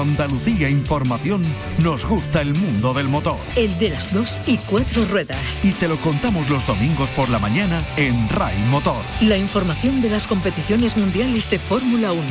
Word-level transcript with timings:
Andalucía 0.00 0.68
Información 0.68 1.42
nos 1.78 2.04
gusta 2.04 2.40
el 2.40 2.54
mundo 2.54 2.94
del 2.94 3.08
motor. 3.08 3.38
El 3.56 3.78
de 3.78 3.90
las 3.90 4.12
dos 4.12 4.40
y 4.46 4.56
cuatro 4.58 5.04
ruedas. 5.06 5.64
Y 5.64 5.72
te 5.72 5.88
lo 5.88 5.96
contamos 5.96 6.48
los 6.50 6.66
domingos 6.66 7.10
por 7.10 7.28
la 7.28 7.38
mañana 7.38 7.84
en 7.96 8.28
RAI 8.28 8.58
Motor. 8.70 9.02
La 9.20 9.36
información 9.36 10.00
de 10.00 10.10
las 10.10 10.26
competiciones 10.26 10.96
mundiales 10.96 11.50
de 11.50 11.58
Fórmula 11.58 12.12
1, 12.12 12.22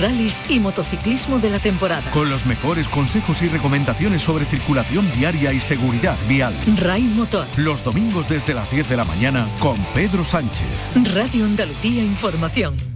rallies 0.00 0.42
y 0.48 0.60
motociclismo 0.60 1.38
de 1.38 1.50
la 1.50 1.58
temporada. 1.58 2.10
Con 2.10 2.30
los 2.30 2.46
mejores 2.46 2.88
consejos 2.88 3.42
y 3.42 3.48
recomendaciones 3.48 4.22
sobre 4.22 4.44
circulación 4.44 5.06
viaria 5.16 5.52
y 5.52 5.60
seguridad 5.60 6.16
vial. 6.28 6.54
RAI 6.78 7.02
Motor. 7.02 7.46
Los 7.56 7.84
domingos 7.84 8.28
desde 8.28 8.54
las 8.54 8.70
10 8.70 8.88
de 8.88 8.96
la 8.96 9.04
mañana 9.04 9.46
con 9.60 9.76
Pedro 9.94 10.24
Sánchez. 10.24 10.92
Radio 11.14 11.44
Andalucía 11.44 12.02
Información. 12.02 12.93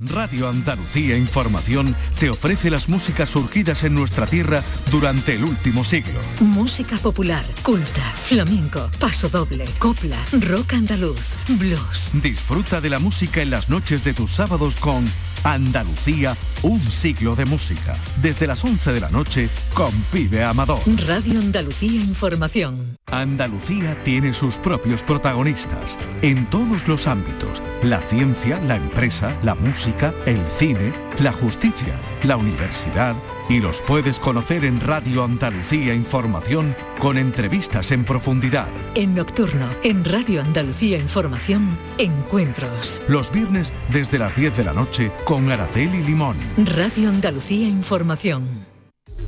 Radio 0.00 0.48
Andalucía 0.48 1.14
Información 1.14 1.94
te 2.18 2.30
ofrece 2.30 2.70
las 2.70 2.88
músicas 2.88 3.28
surgidas 3.28 3.84
en 3.84 3.94
nuestra 3.94 4.26
tierra 4.26 4.62
durante 4.90 5.34
el 5.34 5.44
último 5.44 5.84
siglo. 5.84 6.18
Música 6.40 6.96
popular, 6.96 7.44
culta, 7.62 8.00
flamenco, 8.14 8.90
paso 8.98 9.28
doble, 9.28 9.66
copla, 9.78 10.16
rock 10.32 10.72
andaluz, 10.72 11.20
blues. 11.48 12.12
Disfruta 12.14 12.80
de 12.80 12.88
la 12.88 12.98
música 12.98 13.42
en 13.42 13.50
las 13.50 13.68
noches 13.68 14.02
de 14.02 14.14
tus 14.14 14.30
sábados 14.30 14.76
con 14.76 15.04
Andalucía, 15.44 16.36
un 16.62 16.80
siglo 16.80 17.34
de 17.34 17.46
música. 17.46 17.96
Desde 18.20 18.46
las 18.46 18.62
11 18.64 18.92
de 18.92 19.00
la 19.00 19.10
noche 19.10 19.48
con 19.74 19.90
Pibe 20.12 20.44
Amador. 20.44 20.78
Radio 21.06 21.40
Andalucía 21.40 22.00
Información. 22.00 22.96
Andalucía 23.06 24.02
tiene 24.04 24.32
sus 24.34 24.56
propios 24.56 25.02
protagonistas 25.02 25.98
en 26.22 26.48
todos 26.50 26.86
los 26.86 27.06
ámbitos. 27.06 27.62
La 27.82 28.00
ciencia, 28.00 28.60
la 28.60 28.76
empresa, 28.76 29.36
la 29.42 29.54
música, 29.54 30.14
el 30.26 30.40
cine, 30.58 30.92
la 31.18 31.32
justicia, 31.32 31.98
la 32.22 32.36
universidad 32.36 33.16
y 33.48 33.60
los 33.60 33.82
puedes 33.82 34.18
conocer 34.18 34.64
en 34.64 34.80
Radio 34.80 35.24
Andalucía 35.24 35.94
Información 35.94 36.74
con 36.98 37.18
entrevistas 37.18 37.90
en 37.90 38.04
profundidad. 38.04 38.68
En 38.94 39.14
nocturno, 39.14 39.68
en 39.82 40.04
Radio 40.04 40.40
Andalucía 40.40 40.98
Información, 40.98 41.76
encuentros. 41.98 43.02
Los 43.08 43.30
viernes 43.32 43.72
desde 43.92 44.18
las 44.18 44.34
10 44.34 44.56
de 44.56 44.64
la 44.64 44.72
noche 44.72 45.10
con 45.24 45.50
Araceli 45.50 46.02
Limón. 46.02 46.36
Radio 46.56 47.08
Andalucía 47.08 47.68
Información. 47.68 48.66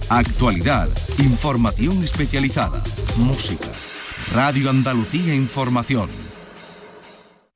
Actualidad, 0.09 0.89
información 1.19 2.03
especializada, 2.03 2.83
música. 3.17 3.69
Radio 4.35 4.71
Andalucía 4.71 5.35
Información. 5.35 6.09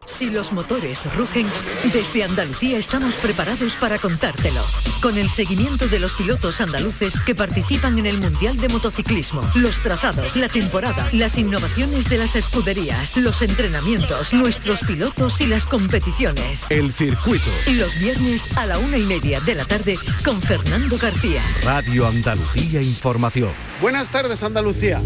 Si 0.07 0.31
los 0.31 0.53
motores 0.53 1.05
rugen, 1.17 1.47
desde 1.93 2.23
Andalucía 2.23 2.79
estamos 2.79 3.17
preparados 3.17 3.75
para 3.75 3.99
contártelo. 3.99 4.63
Con 5.03 5.19
el 5.19 5.29
seguimiento 5.29 5.89
de 5.89 5.99
los 5.99 6.15
pilotos 6.15 6.61
andaluces 6.61 7.21
que 7.21 7.35
participan 7.35 7.99
en 7.99 8.07
el 8.07 8.21
Mundial 8.21 8.57
de 8.57 8.69
Motociclismo, 8.69 9.43
los 9.57 9.83
trazados, 9.83 10.37
la 10.37 10.49
temporada, 10.49 11.09
las 11.13 11.37
innovaciones 11.37 12.09
de 12.09 12.19
las 12.19 12.37
escuderías, 12.37 13.17
los 13.17 13.43
entrenamientos, 13.43 14.33
nuestros 14.33 14.81
pilotos 14.81 15.41
y 15.41 15.49
las 15.49 15.67
competiciones. 15.67 16.71
El 16.71 16.93
circuito. 16.93 17.51
Los 17.67 17.99
viernes 17.99 18.57
a 18.57 18.65
la 18.67 18.79
una 18.79 18.99
y 18.99 19.05
media 19.05 19.41
de 19.41 19.57
la 19.57 19.65
tarde 19.65 19.99
con 20.25 20.41
Fernando 20.41 20.99
García. 20.99 21.43
Radio 21.65 22.07
Andalucía 22.07 22.81
Información. 22.81 23.51
Buenas 23.81 24.09
tardes, 24.09 24.43
Andalucía. 24.45 25.03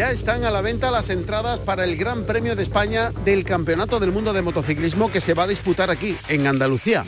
Ya 0.00 0.10
están 0.10 0.44
a 0.44 0.50
la 0.50 0.62
venta 0.62 0.90
las 0.90 1.10
entradas 1.10 1.60
para 1.60 1.84
el 1.84 1.94
Gran 1.94 2.24
Premio 2.24 2.56
de 2.56 2.62
España 2.62 3.10
del 3.22 3.44
Campeonato 3.44 4.00
del 4.00 4.12
Mundo 4.12 4.32
de 4.32 4.40
Motociclismo 4.40 5.12
que 5.12 5.20
se 5.20 5.34
va 5.34 5.42
a 5.42 5.46
disputar 5.46 5.90
aquí, 5.90 6.16
en 6.28 6.46
Andalucía. 6.46 7.04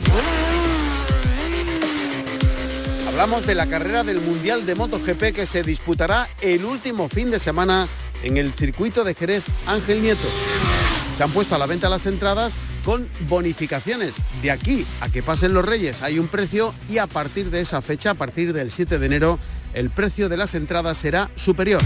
Hablamos 3.07 3.47
de 3.47 3.55
la 3.55 3.65
carrera 3.65 4.03
del 4.03 4.21
Mundial 4.21 4.67
de 4.67 4.75
MotoGP 4.75 5.33
que 5.33 5.47
se 5.47 5.63
disputará 5.63 6.27
el 6.39 6.65
último 6.65 7.09
fin 7.09 7.31
de 7.31 7.39
semana 7.39 7.87
en 8.21 8.37
el 8.37 8.53
circuito 8.53 9.03
de 9.03 9.15
Jerez 9.15 9.43
Ángel 9.65 10.03
Nieto. 10.03 10.27
Se 11.17 11.23
han 11.23 11.31
puesto 11.31 11.55
a 11.55 11.57
la 11.57 11.65
venta 11.65 11.89
las 11.89 12.05
entradas 12.05 12.57
con 12.85 13.09
bonificaciones. 13.27 14.17
De 14.43 14.51
aquí 14.51 14.85
a 15.01 15.09
que 15.09 15.23
pasen 15.23 15.55
los 15.55 15.65
Reyes 15.65 16.03
hay 16.03 16.19
un 16.19 16.27
precio 16.27 16.75
y 16.87 16.99
a 16.99 17.07
partir 17.07 17.49
de 17.49 17.61
esa 17.61 17.81
fecha, 17.81 18.11
a 18.11 18.15
partir 18.15 18.53
del 18.53 18.69
7 18.69 18.99
de 18.99 19.05
enero, 19.07 19.39
el 19.73 19.89
precio 19.89 20.29
de 20.29 20.37
las 20.37 20.53
entradas 20.53 20.99
será 20.99 21.31
superior. 21.35 21.81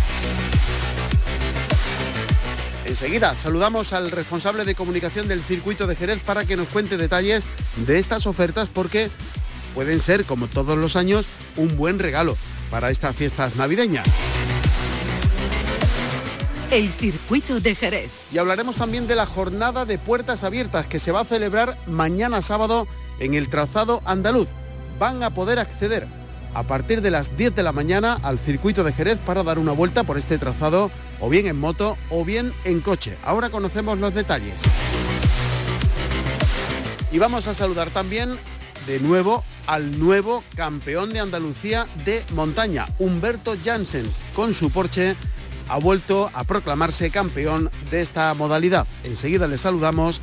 Enseguida 2.88 3.36
saludamos 3.36 3.92
al 3.92 4.12
responsable 4.12 4.64
de 4.64 4.74
comunicación 4.74 5.28
del 5.28 5.42
circuito 5.42 5.88
de 5.88 5.96
Jerez 5.96 6.20
para 6.26 6.46
que 6.46 6.56
nos 6.56 6.70
cuente 6.70 6.96
detalles 6.96 7.44
de 7.86 8.00
estas 8.00 8.26
ofertas 8.26 8.70
porque 8.74 9.10
pueden 9.76 10.00
ser, 10.00 10.24
como 10.24 10.48
todos 10.48 10.78
los 10.78 10.96
años, 10.96 11.26
un 11.58 11.76
buen 11.76 12.00
regalo 12.00 12.38
para 12.72 12.90
estas 12.90 13.14
fiestas 13.14 13.58
navideñas. 13.58 14.08
El 16.72 16.90
circuito 16.92 17.60
de 17.60 17.76
Jerez. 17.76 18.10
Y 18.32 18.38
hablaremos 18.38 18.78
también 18.78 19.06
de 19.06 19.16
la 19.16 19.26
jornada 19.26 19.86
de 19.86 19.98
puertas 19.98 20.46
abiertas 20.46 20.88
que 20.88 21.00
se 21.00 21.12
va 21.12 21.22
a 21.22 21.26
celebrar 21.26 21.78
mañana 21.88 22.42
sábado 22.42 22.88
en 23.20 23.34
el 23.34 23.50
trazado 23.50 24.02
andaluz. 24.06 24.48
Van 24.98 25.24
a 25.24 25.34
poder 25.34 25.60
acceder 25.60 26.08
a 26.54 26.64
partir 26.64 27.02
de 27.02 27.12
las 27.12 27.38
10 27.38 27.56
de 27.56 27.64
la 27.64 27.72
mañana 27.72 28.18
al 28.24 28.40
circuito 28.40 28.84
de 28.84 28.94
Jerez 28.94 29.20
para 29.20 29.44
dar 29.44 29.60
una 29.60 29.72
vuelta 29.72 30.04
por 30.04 30.18
este 30.18 30.38
trazado 30.38 30.92
o 31.20 31.30
bien 31.30 31.48
en 31.48 31.60
moto 31.60 31.98
o 32.10 32.26
bien 32.26 32.54
en 32.64 32.82
coche. 32.82 33.18
Ahora 33.24 33.50
conocemos 33.50 34.00
los 34.00 34.14
detalles. 34.14 34.60
Y 37.12 37.20
vamos 37.20 37.48
a 37.48 37.54
saludar 37.54 37.90
también 37.90 38.38
de 38.86 39.00
nuevo 39.00 39.44
al 39.68 40.00
nuevo 40.00 40.44
campeón 40.56 41.12
de 41.12 41.20
Andalucía 41.20 41.88
de 42.06 42.24
montaña, 42.34 42.86
Humberto 43.00 43.56
Janssens, 43.64 44.18
con 44.34 44.54
su 44.54 44.72
Porsche 44.72 45.16
ha 45.70 45.80
vuelto 45.80 46.30
a 46.34 46.44
proclamarse 46.44 47.12
campeón 47.12 47.70
de 47.92 48.02
esta 48.02 48.34
modalidad. 48.34 48.88
Enseguida 49.04 49.48
le 49.48 49.58
saludamos 49.58 50.22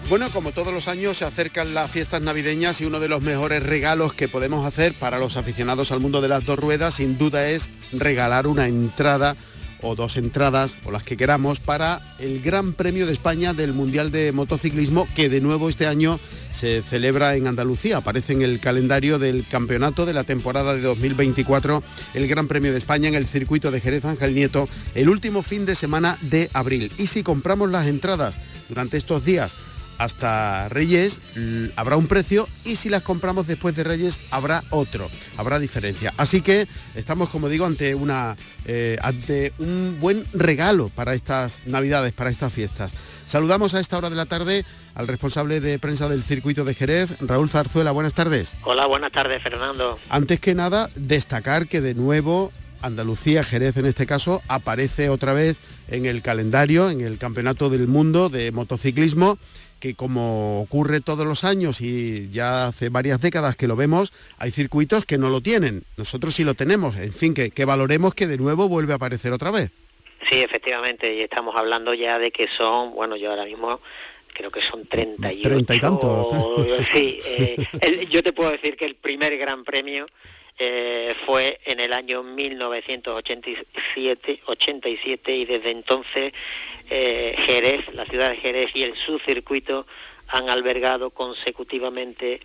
Bueno, 0.09 0.29
como 0.31 0.53
todos 0.53 0.73
los 0.73 0.87
años 0.87 1.17
se 1.17 1.25
acercan 1.25 1.73
las 1.73 1.91
fiestas 1.91 2.21
navideñas 2.21 2.79
y 2.79 2.85
uno 2.85 3.01
de 3.01 3.09
los 3.09 3.21
mejores 3.21 3.61
regalos 3.61 4.13
que 4.13 4.29
podemos 4.29 4.65
hacer 4.65 4.93
para 4.93 5.19
los 5.19 5.35
aficionados 5.35 5.91
al 5.91 5.99
mundo 5.99 6.21
de 6.21 6.29
las 6.29 6.45
dos 6.45 6.57
ruedas 6.57 6.93
sin 6.93 7.17
duda 7.17 7.49
es 7.49 7.69
regalar 7.91 8.47
una 8.47 8.69
entrada 8.69 9.35
o 9.81 9.95
dos 9.95 10.15
entradas 10.15 10.77
o 10.85 10.91
las 10.91 11.03
que 11.03 11.17
queramos 11.17 11.59
para 11.59 11.99
el 12.19 12.41
Gran 12.41 12.71
Premio 12.71 13.05
de 13.05 13.11
España 13.11 13.53
del 13.53 13.73
Mundial 13.73 14.09
de 14.09 14.31
Motociclismo 14.31 15.09
que 15.13 15.27
de 15.27 15.41
nuevo 15.41 15.67
este 15.67 15.87
año 15.87 16.21
se 16.53 16.81
celebra 16.81 17.35
en 17.35 17.45
Andalucía. 17.45 17.97
Aparece 17.97 18.31
en 18.31 18.43
el 18.43 18.61
calendario 18.61 19.19
del 19.19 19.45
campeonato 19.45 20.05
de 20.05 20.13
la 20.13 20.23
temporada 20.23 20.73
de 20.73 20.81
2024 20.83 21.83
el 22.13 22.27
Gran 22.29 22.47
Premio 22.47 22.71
de 22.71 22.77
España 22.77 23.09
en 23.09 23.15
el 23.15 23.27
circuito 23.27 23.71
de 23.71 23.81
Jerez 23.81 24.05
Ángel 24.05 24.33
Nieto 24.33 24.69
el 24.95 25.09
último 25.09 25.43
fin 25.43 25.65
de 25.65 25.75
semana 25.75 26.17
de 26.21 26.49
abril. 26.53 26.93
Y 26.97 27.07
si 27.07 27.23
compramos 27.23 27.69
las 27.69 27.87
entradas 27.87 28.39
durante 28.69 28.95
estos 28.95 29.25
días 29.25 29.57
hasta 29.97 30.69
Reyes 30.69 31.21
habrá 31.75 31.97
un 31.97 32.07
precio 32.07 32.47
y 32.65 32.75
si 32.75 32.89
las 32.89 33.01
compramos 33.01 33.47
después 33.47 33.75
de 33.75 33.83
Reyes 33.83 34.19
habrá 34.31 34.63
otro, 34.69 35.09
habrá 35.37 35.59
diferencia. 35.59 36.13
Así 36.17 36.41
que 36.41 36.67
estamos, 36.95 37.29
como 37.29 37.49
digo, 37.49 37.65
ante, 37.65 37.95
una, 37.95 38.35
eh, 38.65 38.97
ante 39.01 39.53
un 39.59 39.97
buen 39.99 40.25
regalo 40.33 40.89
para 40.89 41.13
estas 41.13 41.59
Navidades, 41.65 42.13
para 42.13 42.29
estas 42.29 42.53
fiestas. 42.53 42.93
Saludamos 43.25 43.73
a 43.73 43.79
esta 43.79 43.97
hora 43.97 44.09
de 44.09 44.15
la 44.15 44.25
tarde 44.25 44.65
al 44.95 45.07
responsable 45.07 45.59
de 45.59 45.79
prensa 45.79 46.07
del 46.07 46.23
circuito 46.23 46.63
de 46.63 46.73
Jerez, 46.73 47.11
Raúl 47.19 47.49
Zarzuela. 47.49 47.91
Buenas 47.91 48.13
tardes. 48.13 48.55
Hola, 48.63 48.85
buenas 48.85 49.11
tardes, 49.11 49.43
Fernando. 49.43 49.99
Antes 50.09 50.39
que 50.39 50.55
nada, 50.55 50.89
destacar 50.95 51.67
que 51.67 51.81
de 51.81 51.93
nuevo 51.93 52.51
Andalucía, 52.81 53.43
Jerez 53.43 53.77
en 53.77 53.85
este 53.85 54.05
caso, 54.05 54.41
aparece 54.47 55.09
otra 55.09 55.33
vez 55.33 55.57
en 55.89 56.05
el 56.05 56.21
calendario, 56.21 56.89
en 56.89 57.01
el 57.01 57.17
Campeonato 57.17 57.69
del 57.69 57.87
Mundo 57.87 58.29
de 58.29 58.51
Motociclismo 58.51 59.37
que 59.79 59.95
como 59.95 60.61
ocurre 60.61 61.01
todos 61.01 61.25
los 61.25 61.43
años 61.43 61.81
y 61.81 62.29
ya 62.29 62.67
hace 62.67 62.89
varias 62.89 63.21
décadas 63.21 63.55
que 63.55 63.67
lo 63.67 63.75
vemos, 63.75 64.13
hay 64.37 64.51
circuitos 64.51 65.05
que 65.05 65.17
no 65.17 65.29
lo 65.29 65.41
tienen. 65.41 65.83
Nosotros 65.97 66.35
sí 66.35 66.43
lo 66.43 66.53
tenemos. 66.53 66.95
En 66.97 67.13
fin, 67.13 67.33
que, 67.33 67.51
que 67.51 67.65
valoremos 67.65 68.13
que 68.13 68.27
de 68.27 68.37
nuevo 68.37 68.67
vuelve 68.67 68.93
a 68.93 68.97
aparecer 68.97 69.33
otra 69.33 69.51
vez. 69.51 69.71
Sí, 70.29 70.41
efectivamente, 70.41 71.13
y 71.13 71.21
estamos 71.21 71.55
hablando 71.55 71.93
ya 71.93 72.19
de 72.19 72.31
que 72.31 72.47
son, 72.47 72.93
bueno, 72.93 73.15
yo 73.15 73.29
ahora 73.29 73.45
mismo 73.45 73.79
creo 74.33 74.51
que 74.51 74.61
son 74.61 74.85
38. 74.85 75.49
30 75.49 75.75
y 75.75 75.79
tanto. 75.79 76.29
Sí, 76.91 77.19
eh, 77.25 77.65
yo 78.09 78.21
te 78.23 78.33
puedo 78.33 78.51
decir 78.51 78.75
que 78.77 78.85
el 78.85 78.95
primer 78.95 79.37
gran 79.37 79.63
premio 79.63 80.07
eh, 80.59 81.15
fue 81.25 81.59
en 81.65 81.79
el 81.79 81.93
año 81.93 82.23
1987 82.23 84.41
87, 84.45 85.35
y 85.35 85.45
desde 85.45 85.71
entonces 85.71 86.33
eh, 86.89 87.35
Jerez, 87.37 87.93
la 87.93 88.05
ciudad 88.05 88.29
de 88.29 88.37
Jerez 88.37 88.71
y 88.73 88.83
el 88.83 88.95
subcircuito 88.95 89.85
han 90.27 90.49
albergado 90.49 91.09
consecutivamente 91.09 92.41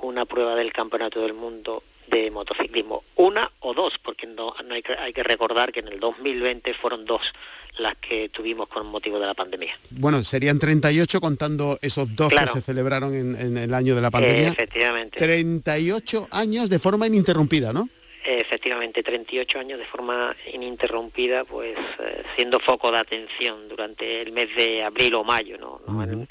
una 0.00 0.24
prueba 0.26 0.54
del 0.54 0.72
Campeonato 0.72 1.20
del 1.20 1.34
Mundo 1.34 1.82
de 2.06 2.30
motociclismo. 2.30 3.02
Una 3.16 3.50
o 3.60 3.72
dos, 3.72 3.98
porque 3.98 4.26
no, 4.26 4.54
hay, 4.70 4.82
que, 4.82 4.92
hay 4.94 5.12
que 5.12 5.22
recordar 5.22 5.72
que 5.72 5.80
en 5.80 5.88
el 5.88 6.00
2020 6.00 6.74
fueron 6.74 7.04
dos 7.04 7.32
las 7.78 7.96
que 7.96 8.28
tuvimos 8.28 8.68
con 8.68 8.86
motivo 8.86 9.18
de 9.18 9.26
la 9.26 9.34
pandemia. 9.34 9.76
Bueno, 9.90 10.22
serían 10.22 10.58
38 10.58 11.20
contando 11.20 11.78
esos 11.82 12.14
dos 12.14 12.32
que 12.32 12.46
se 12.46 12.60
celebraron 12.60 13.14
en, 13.14 13.56
el 13.56 13.74
año 13.74 13.96
de 13.96 14.02
la 14.02 14.10
pandemia. 14.10 14.50
efectivamente. 14.50 15.18
38 15.18 16.28
años 16.30 16.70
de 16.70 16.78
forma 16.78 17.06
ininterrumpida, 17.06 17.72
¿no? 17.72 17.88
Efectivamente, 18.24 19.02
38 19.02 19.58
años 19.58 19.78
de 19.78 19.84
forma 19.84 20.34
ininterrumpida, 20.52 21.44
pues 21.44 21.76
eh, 21.98 22.22
siendo 22.34 22.58
foco 22.58 22.90
de 22.90 22.98
atención 22.98 23.68
durante 23.68 24.22
el 24.22 24.32
mes 24.32 24.54
de 24.56 24.82
abril 24.82 25.14
o 25.14 25.24
mayo, 25.24 25.58
¿no? 25.58 25.80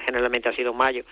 Generalmente 0.05 0.49
ha 0.49 0.53
sido 0.53 0.73
mayo 0.73 1.05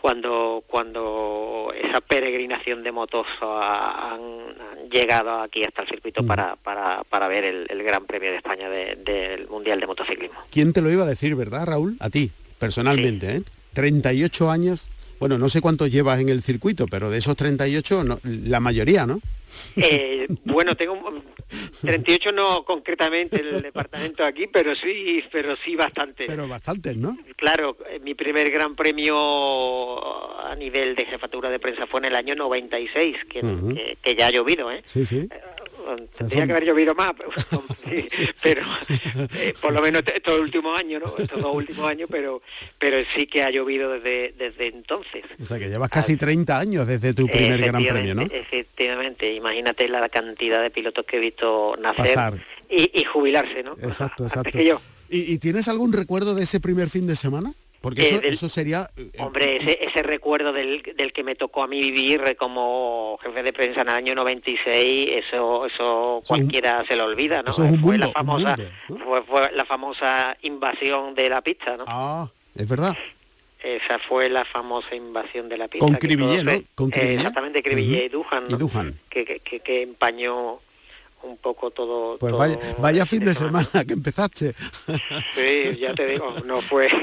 cuando 0.00 0.62
cuando 0.66 1.72
esa 1.76 2.00
peregrinación 2.00 2.82
de 2.82 2.92
motos 2.92 3.26
han, 3.42 4.56
llegado 4.90 5.42
aquí 5.42 5.64
hasta 5.64 5.82
el 5.82 5.88
circuito 5.88 6.24
para, 6.24 6.56
para, 6.56 7.04
para, 7.10 7.28
ver 7.28 7.44
el, 7.44 7.82
Gran 7.82 8.06
Premio 8.06 8.30
de 8.30 8.36
España 8.36 8.70
del 8.70 9.46
Mundial 9.48 9.80
de 9.80 9.86
Motociclismo. 9.86 10.38
¿Quién 10.50 10.72
te 10.72 10.80
lo 10.80 10.90
iba 10.90 11.04
a 11.04 11.06
decir, 11.06 11.34
verdad, 11.34 11.66
Raúl? 11.66 11.98
A 12.00 12.08
ti, 12.08 12.30
personalmente, 12.58 13.36
¿eh? 13.36 13.42
38 13.74 14.50
años, 14.50 14.88
bueno, 15.18 15.38
no 15.38 15.48
sé 15.48 15.60
cuántos 15.60 15.90
llevas 15.90 16.20
en 16.20 16.28
el 16.28 16.42
circuito, 16.42 16.86
pero 16.86 17.10
de 17.10 17.18
esos 17.18 17.36
38, 17.36 18.04
la 18.24 18.60
mayoría, 18.60 19.06
¿no? 19.06 19.20
Eh, 19.76 20.26
bueno, 20.44 20.76
tengo 20.76 21.22
38 21.80 22.32
no 22.32 22.64
concretamente 22.64 23.40
el 23.40 23.62
departamento 23.62 24.24
aquí, 24.24 24.46
pero 24.46 24.74
sí, 24.74 25.24
pero 25.32 25.56
sí 25.56 25.74
bastante. 25.74 26.26
Pero 26.26 26.46
bastantes, 26.46 26.96
¿no? 26.96 27.16
Claro, 27.36 27.76
eh, 27.88 27.98
mi 28.00 28.14
primer 28.14 28.50
gran 28.50 28.76
premio 28.76 29.16
a 30.44 30.54
nivel 30.54 30.94
de 30.94 31.06
jefatura 31.06 31.48
de 31.50 31.58
prensa 31.58 31.86
fue 31.86 32.00
en 32.00 32.06
el 32.06 32.16
año 32.16 32.34
96, 32.34 33.24
que, 33.24 33.96
que 34.02 34.14
ya 34.14 34.26
ha 34.26 34.30
llovido, 34.30 34.70
¿eh? 34.70 34.82
Sí, 34.84 35.06
sí. 35.06 35.28
Tendría 35.96 36.46
que 36.46 36.52
haber 36.52 36.64
llovido 36.64 36.94
más, 36.94 37.12
pero, 37.16 37.30
eh, 37.90 39.54
por 39.60 39.72
lo 39.72 39.80
menos 39.80 40.02
estos 40.14 40.40
últimos 40.40 40.78
años, 40.78 41.02
¿no? 41.04 41.14
Estos 41.18 41.40
dos 41.40 41.54
últimos 41.54 41.86
años, 41.86 42.08
pero 42.10 42.42
pero 42.78 42.98
sí 43.14 43.26
que 43.26 43.42
ha 43.42 43.50
llovido 43.50 43.90
desde, 43.90 44.34
desde 44.36 44.66
entonces. 44.68 45.24
O 45.40 45.44
sea, 45.44 45.58
que 45.58 45.68
llevas 45.68 45.90
casi 45.90 46.16
30 46.16 46.58
años 46.58 46.86
desde 46.86 47.14
tu 47.14 47.26
primer 47.26 47.60
Gran 47.60 47.84
Premio, 47.84 48.14
¿no? 48.14 48.22
Efectivamente, 48.22 49.34
imagínate 49.34 49.88
la 49.88 50.08
cantidad 50.08 50.62
de 50.62 50.70
pilotos 50.70 51.04
que 51.04 51.16
he 51.16 51.20
visto 51.20 51.76
nacer 51.80 52.42
y, 52.68 53.04
jubilarse, 53.04 53.62
¿no? 53.62 53.72
Exacto, 53.80 54.24
exacto. 54.26 54.58
¿Y 55.10 55.38
tienes 55.38 55.68
algún 55.68 55.92
recuerdo 55.92 56.34
de 56.34 56.42
ese 56.42 56.60
primer 56.60 56.90
fin 56.90 57.06
de 57.06 57.16
semana? 57.16 57.54
Porque 57.80 58.08
eh, 58.08 58.20
eso, 58.24 58.48
sería... 58.48 58.88
Eh, 58.96 59.10
hombre, 59.18 59.78
ese, 59.84 60.02
recuerdo 60.02 60.52
del, 60.52 60.82
que 60.82 61.24
me 61.24 61.34
tocó 61.34 61.62
a 61.62 61.68
mí 61.68 61.80
vivir 61.80 62.36
como 62.36 63.18
jefe 63.22 63.42
de 63.42 63.52
prensa 63.52 63.82
en 63.82 63.88
el 63.88 63.94
año 63.94 64.14
96, 64.16 65.10
eso 65.12 65.66
eso 65.66 66.22
cualquiera 66.26 66.84
se 66.86 66.96
lo 66.96 67.04
olvida, 67.04 67.42
¿no? 67.42 67.52
fue 67.52 67.98
la 67.98 68.08
famosa 68.08 68.56
fue, 69.26 69.52
la 69.54 69.64
famosa 69.64 70.36
invasión 70.42 71.14
de 71.14 71.28
la 71.28 71.40
pista, 71.40 71.76
¿no? 71.76 71.84
Ah, 71.86 72.28
es 72.56 72.68
verdad. 72.68 72.96
Esa 73.62 73.98
fue 73.98 74.28
la 74.28 74.44
famosa 74.44 74.94
invasión 74.94 75.48
de 75.48 75.58
la 75.58 75.68
pista. 75.68 75.84
Con 75.84 75.94
Cribillé, 75.94 76.44
¿no? 76.44 76.52
Con 76.74 76.92
exactamente, 76.92 77.62
Cribillé 77.62 78.04
y 78.04 78.08
Dujan, 78.08 78.44
Que, 79.08 79.24
que, 79.24 79.60
que 79.60 79.82
empañó 79.82 80.60
un 81.22 81.36
poco 81.38 81.70
todo... 81.70 82.18
Pues 82.18 82.34
vaya, 82.78 83.06
fin 83.06 83.24
de 83.24 83.34
semana. 83.34 83.68
que 83.86 83.92
empezaste. 83.92 84.54
Sí, 85.34 85.76
ya 85.78 85.94
te 85.94 86.06
digo, 86.06 86.34
no 86.44 86.60
fue... 86.60 86.88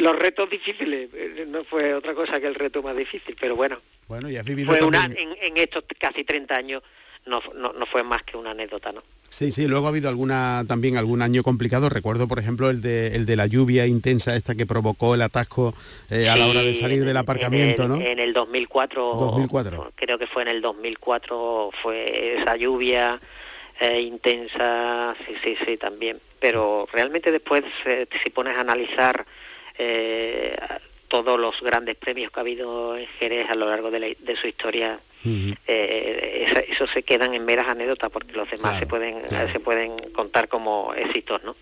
los 0.00 0.18
retos 0.18 0.50
difíciles, 0.50 1.08
no 1.48 1.64
fue 1.64 1.94
otra 1.94 2.14
cosa 2.14 2.40
que 2.40 2.46
el 2.46 2.54
reto 2.54 2.82
más 2.82 2.96
difícil, 2.96 3.36
pero 3.40 3.56
bueno. 3.56 3.80
Bueno, 4.08 4.30
y 4.30 4.36
has 4.36 4.46
vivido 4.46 4.68
fue 4.74 4.82
una, 4.82 5.04
en, 5.04 5.36
en, 5.40 5.56
estos 5.56 5.84
casi 5.98 6.24
30 6.24 6.56
años 6.56 6.82
no, 7.26 7.42
no, 7.54 7.72
no 7.72 7.86
fue 7.86 8.02
más 8.02 8.22
que 8.22 8.36
una 8.36 8.50
anécdota, 8.50 8.92
¿no? 8.92 9.02
Sí, 9.30 9.52
sí, 9.52 9.68
luego 9.68 9.86
ha 9.86 9.90
habido 9.90 10.08
alguna 10.08 10.64
también 10.66 10.96
algún 10.96 11.20
año 11.22 11.42
complicado. 11.42 11.88
Recuerdo, 11.88 12.26
por 12.28 12.38
ejemplo, 12.38 12.70
el 12.70 12.80
de, 12.80 13.08
el 13.08 13.26
de 13.26 13.36
la 13.36 13.46
lluvia 13.46 13.86
intensa 13.86 14.34
esta 14.34 14.54
que 14.54 14.64
provocó 14.66 15.14
el 15.14 15.22
atasco 15.22 15.74
eh, 16.10 16.28
a 16.28 16.36
la 16.36 16.46
hora 16.46 16.62
de 16.62 16.74
salir 16.74 17.04
del 17.04 17.16
aparcamiento, 17.16 17.84
en 17.84 17.92
el, 17.92 17.98
¿no? 17.98 18.04
En 18.04 18.18
el 18.18 18.32
2004, 18.32 19.02
2004, 19.02 19.92
creo 19.94 20.18
que 20.18 20.26
fue 20.26 20.42
en 20.42 20.48
el 20.48 20.62
2004, 20.62 21.70
fue 21.72 22.38
esa 22.40 22.56
lluvia 22.56 23.20
eh, 23.80 24.00
intensa, 24.00 25.14
sí, 25.26 25.34
sí, 25.44 25.56
sí, 25.64 25.76
también. 25.76 26.20
Pero 26.40 26.88
realmente 26.92 27.30
después, 27.30 27.64
eh, 27.84 28.06
si 28.22 28.30
pones 28.30 28.56
a 28.56 28.60
analizar 28.60 29.26
todos 31.06 31.38
los 31.38 31.62
grandes 31.62 31.94
premios 31.94 32.32
que 32.32 32.40
ha 32.40 32.42
habido 32.42 32.96
en 32.96 33.06
Jerez 33.06 33.48
a 33.48 33.54
lo 33.54 33.66
largo 33.66 33.92
de, 33.92 34.16
de 34.18 34.36
su 34.36 34.48
historia, 34.48 34.98
eh, 35.24 36.64
eso, 36.68 36.86
se 36.86 37.02
quedan 37.02 37.34
en 37.34 37.44
meras 37.44 37.68
anécdotas 37.68 38.10
porque 38.10 38.32
los 38.32 38.50
demás 38.50 38.78
se 38.78 38.86
pueden 38.86 39.16
se 39.52 39.60
pueden 39.60 39.98
contar 40.12 40.48
como 40.48 40.94
éxitos, 40.94 41.42
¿no? 41.44 41.56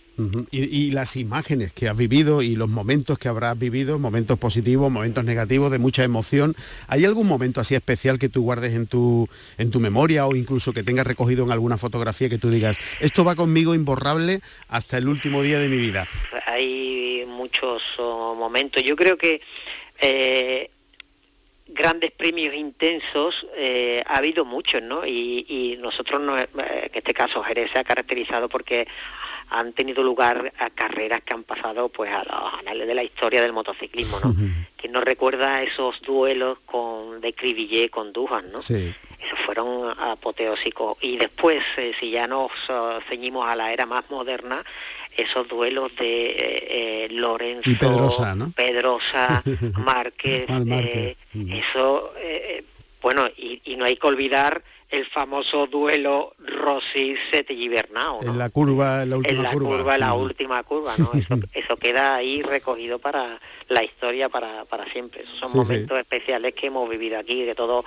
y, 0.50 0.90
las 0.92 1.16
imágenes 1.16 1.72
que 1.72 1.88
has 1.88 1.96
vivido 1.96 2.40
y 2.40 2.56
los 2.56 2.68
momentos 2.68 3.18
que 3.18 3.28
habrás 3.28 3.58
vivido, 3.58 3.98
momentos 3.98 4.38
positivos, 4.38 4.90
momentos 4.90 5.24
negativos, 5.24 5.70
de 5.70 5.78
mucha 5.78 6.04
emoción. 6.04 6.54
¿Hay 6.88 7.04
algún 7.04 7.26
momento 7.26 7.60
así 7.60 7.74
especial 7.74 8.18
que 8.18 8.28
tú 8.28 8.42
guardes 8.42 8.74
en 8.74 8.86
tu, 8.86 9.28
en 9.58 9.70
tu 9.70 9.78
memoria 9.78 10.26
o 10.26 10.34
incluso 10.34 10.72
que 10.72 10.82
tengas 10.82 11.06
recogido 11.06 11.44
en 11.44 11.52
alguna 11.52 11.76
fotografía 11.76 12.28
que 12.28 12.38
tú 12.38 12.50
digas, 12.50 12.78
esto 13.00 13.24
va 13.24 13.34
conmigo 13.34 13.74
imborrable 13.74 14.40
hasta 14.68 14.96
el 14.98 15.08
último 15.08 15.42
día 15.42 15.58
de 15.58 15.68
mi 15.68 15.76
vida? 15.76 16.08
Hay 16.46 17.24
muchos 17.28 17.82
oh, 17.98 18.34
momentos. 18.34 18.82
Yo 18.82 18.96
creo 18.96 19.18
que 19.18 19.42
eh, 20.00 20.70
grandes 21.76 22.10
premios 22.10 22.54
intensos 22.54 23.46
eh, 23.56 24.02
ha 24.06 24.16
habido 24.16 24.44
muchos, 24.44 24.82
¿no? 24.82 25.06
Y, 25.06 25.78
nosotros, 25.80 26.20
no, 26.20 26.38
eh, 26.38 26.48
en 26.54 26.90
este 26.92 27.14
caso 27.14 27.42
Jerez 27.42 27.70
se 27.70 27.78
ha 27.78 27.84
caracterizado 27.84 28.48
porque 28.48 28.88
han 29.48 29.72
tenido 29.72 30.02
lugar 30.02 30.52
a 30.58 30.70
carreras 30.70 31.22
que 31.22 31.34
han 31.34 31.44
pasado 31.44 31.88
pues 31.88 32.10
a 32.12 32.24
los 32.24 32.54
anales 32.58 32.88
de 32.88 32.94
la 32.94 33.04
historia 33.04 33.40
del 33.40 33.52
motociclismo, 33.52 34.18
¿no? 34.20 34.34
Que 34.76 34.88
nos 34.88 35.04
recuerda 35.04 35.62
esos 35.62 36.00
duelos 36.02 36.58
con 36.66 37.20
de 37.20 37.32
Cribillé 37.32 37.88
con 37.88 38.12
Dujan, 38.12 38.50
¿no? 38.50 38.60
Sí. 38.60 38.92
Esos 39.24 39.38
fueron 39.38 39.94
apoteósicos. 39.98 40.98
Y 41.00 41.16
después, 41.16 41.62
eh, 41.76 41.92
si 41.98 42.10
ya 42.10 42.26
nos 42.26 42.50
ceñimos 43.08 43.48
a 43.48 43.54
la 43.54 43.72
era 43.72 43.86
más 43.86 44.10
moderna, 44.10 44.64
esos 45.16 45.48
duelos 45.48 45.94
de 45.96 46.26
eh, 46.26 47.04
eh, 47.04 47.08
Lorenzo, 47.10 47.70
Pedrosa, 47.78 48.34
¿no? 48.34 48.52
Pedrosa 48.52 49.42
Márquez, 49.78 50.46
eh, 50.48 51.16
eso, 51.50 52.12
bueno, 53.00 53.26
y, 53.36 53.60
y, 53.64 53.76
no 53.76 53.84
hay 53.84 53.96
que 53.96 54.06
olvidar 54.06 54.62
el 54.96 55.06
famoso 55.06 55.66
duelo 55.66 56.34
Rossi 56.38 57.14
Setelli 57.30 57.68
Bernao 57.68 58.22
en 58.22 58.38
la 58.38 58.48
curva 58.48 59.02
en 59.02 59.10
la 59.10 59.16
última 59.16 59.36
en 59.36 59.42
la 59.42 59.52
curva, 59.52 59.98
la 59.98 60.14
última 60.14 60.62
curva 60.62 60.94
no 60.98 61.10
eso, 61.14 61.38
eso, 61.52 61.76
queda 61.76 62.16
ahí 62.16 62.42
recogido 62.42 62.98
para 62.98 63.40
la 63.68 63.82
historia 63.82 64.28
para, 64.28 64.64
para 64.64 64.86
siempre. 64.90 65.22
Esos 65.22 65.38
son 65.38 65.52
momentos 65.52 65.98
especiales 65.98 66.54
que 66.54 66.68
hemos 66.68 66.88
vivido 66.88 67.18
aquí 67.18 67.44
de 67.44 67.54
todos 67.54 67.84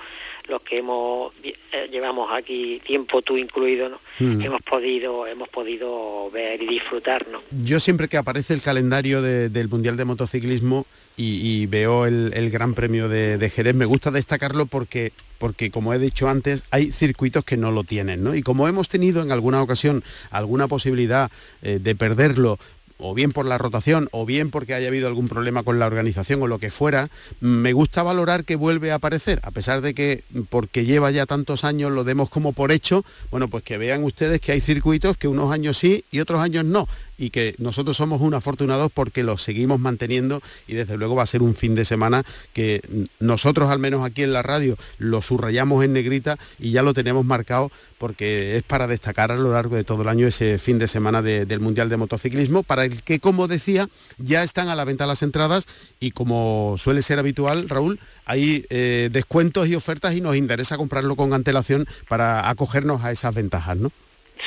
los 0.48 0.60
que 0.62 0.78
hemos 0.78 1.32
eh, 1.42 1.88
llevamos 1.90 2.30
aquí 2.32 2.80
tiempo 2.84 3.22
tú 3.22 3.36
incluido 3.36 3.88
no 3.88 4.00
hemos 4.18 4.60
podido 4.62 5.26
hemos 5.26 5.48
podido 5.48 6.30
ver 6.30 6.60
y 6.62 6.66
disfrutar 6.66 7.26
no 7.28 7.40
yo 7.50 7.78
siempre 7.80 8.08
que 8.08 8.16
aparece 8.16 8.52
el 8.54 8.60
calendario 8.60 9.22
del 9.22 9.68
mundial 9.68 9.96
de 9.96 10.04
motociclismo 10.04 10.86
y, 11.16 11.66
veo 11.66 12.06
el, 12.06 12.50
Gran 12.50 12.74
Premio 12.74 13.08
de, 13.08 13.52
Jerez. 13.54 13.74
Me 13.74 13.84
gusta 13.84 14.10
destacarlo 14.10 14.66
porque, 14.66 15.12
porque, 15.38 15.70
como 15.70 15.92
he 15.92 15.98
dicho 15.98 16.28
antes, 16.28 16.62
hay 16.70 16.92
circuitos 16.92 17.44
que 17.44 17.56
no 17.56 17.70
lo 17.70 17.84
tienen, 17.84 18.24
¿no? 18.24 18.34
Y 18.34 18.42
como 18.42 18.68
hemos 18.68 18.88
tenido 18.88 19.22
en 19.22 19.30
alguna 19.32 19.62
ocasión 19.62 20.02
alguna 20.30 20.66
posibilidad 20.66 21.30
eh, 21.62 21.78
de 21.82 21.94
perderlo 21.94 22.58
o 23.00 23.14
bien 23.14 23.32
por 23.32 23.46
la 23.46 23.58
rotación, 23.58 24.08
o 24.12 24.26
bien 24.26 24.50
porque 24.50 24.74
haya 24.74 24.88
habido 24.88 25.08
algún 25.08 25.28
problema 25.28 25.62
con 25.62 25.78
la 25.78 25.86
organización 25.86 26.42
o 26.42 26.46
lo 26.46 26.58
que 26.58 26.70
fuera, 26.70 27.08
me 27.40 27.72
gusta 27.72 28.02
valorar 28.02 28.44
que 28.44 28.56
vuelve 28.56 28.92
a 28.92 28.96
aparecer, 28.96 29.40
a 29.42 29.50
pesar 29.50 29.80
de 29.80 29.94
que 29.94 30.22
porque 30.50 30.84
lleva 30.84 31.10
ya 31.10 31.26
tantos 31.26 31.64
años 31.64 31.92
lo 31.92 32.04
demos 32.04 32.28
como 32.28 32.52
por 32.52 32.72
hecho, 32.72 33.04
bueno, 33.30 33.48
pues 33.48 33.64
que 33.64 33.78
vean 33.78 34.04
ustedes 34.04 34.40
que 34.40 34.52
hay 34.52 34.60
circuitos 34.60 35.16
que 35.16 35.28
unos 35.28 35.52
años 35.52 35.78
sí 35.78 36.04
y 36.10 36.20
otros 36.20 36.42
años 36.42 36.64
no 36.64 36.88
y 37.20 37.30
que 37.30 37.54
nosotros 37.58 37.98
somos 37.98 38.20
un 38.22 38.32
afortunados 38.32 38.90
porque 38.92 39.22
lo 39.22 39.36
seguimos 39.36 39.78
manteniendo 39.78 40.40
y 40.66 40.74
desde 40.74 40.96
luego 40.96 41.14
va 41.14 41.22
a 41.22 41.26
ser 41.26 41.42
un 41.42 41.54
fin 41.54 41.74
de 41.74 41.84
semana 41.84 42.24
que 42.54 42.80
nosotros 43.20 43.70
al 43.70 43.78
menos 43.78 44.04
aquí 44.04 44.22
en 44.22 44.32
la 44.32 44.42
radio 44.42 44.76
lo 44.98 45.20
subrayamos 45.20 45.84
en 45.84 45.92
negrita 45.92 46.38
y 46.58 46.70
ya 46.72 46.82
lo 46.82 46.94
tenemos 46.94 47.24
marcado 47.24 47.70
porque 47.98 48.56
es 48.56 48.62
para 48.62 48.86
destacar 48.86 49.30
a 49.30 49.36
lo 49.36 49.52
largo 49.52 49.76
de 49.76 49.84
todo 49.84 50.00
el 50.00 50.08
año 50.08 50.26
ese 50.26 50.58
fin 50.58 50.78
de 50.78 50.88
semana 50.88 51.20
del 51.20 51.60
Mundial 51.60 51.90
de 51.90 51.98
Motociclismo, 51.98 52.62
para 52.62 52.86
el 52.86 53.02
que, 53.02 53.20
como 53.20 53.46
decía, 53.46 53.88
ya 54.16 54.42
están 54.42 54.68
a 54.68 54.74
la 54.74 54.86
venta 54.86 55.06
las 55.06 55.22
entradas 55.22 55.66
y 56.00 56.12
como 56.12 56.76
suele 56.78 57.02
ser 57.02 57.18
habitual, 57.18 57.68
Raúl, 57.68 58.00
hay 58.24 58.64
eh, 58.70 59.10
descuentos 59.12 59.68
y 59.68 59.74
ofertas 59.74 60.14
y 60.14 60.22
nos 60.22 60.36
interesa 60.36 60.78
comprarlo 60.78 61.14
con 61.14 61.34
antelación 61.34 61.86
para 62.08 62.48
acogernos 62.48 63.04
a 63.04 63.12
esas 63.12 63.34
ventajas, 63.34 63.76
¿no? 63.76 63.92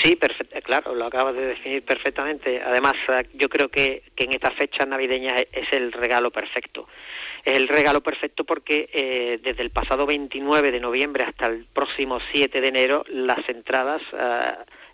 Sí, 0.01 0.15
perfecto, 0.15 0.59
claro, 0.61 0.95
lo 0.95 1.05
acabas 1.05 1.35
de 1.35 1.45
definir 1.45 1.83
perfectamente. 1.83 2.61
Además, 2.61 2.95
eh, 3.09 3.27
yo 3.33 3.47
creo 3.49 3.69
que, 3.69 4.03
en 4.17 4.31
estas 4.31 4.53
fechas 4.53 4.87
navideñas 4.87 5.45
es 5.51 5.71
el 5.71 5.91
regalo 5.91 6.31
perfecto. 6.31 6.87
Es 7.45 7.55
el 7.55 7.67
regalo 7.67 8.01
perfecto 8.01 8.43
porque 8.43 8.89
eh, 8.93 9.39
desde 9.43 9.61
el 9.61 9.69
pasado 9.69 10.05
29 10.05 10.71
de 10.71 10.79
noviembre 10.79 11.23
hasta 11.23 11.47
el 11.47 11.65
próximo 11.65 12.19
7 12.31 12.61
de 12.61 12.67
enero 12.67 13.05
las 13.09 13.47
entradas 13.49 14.01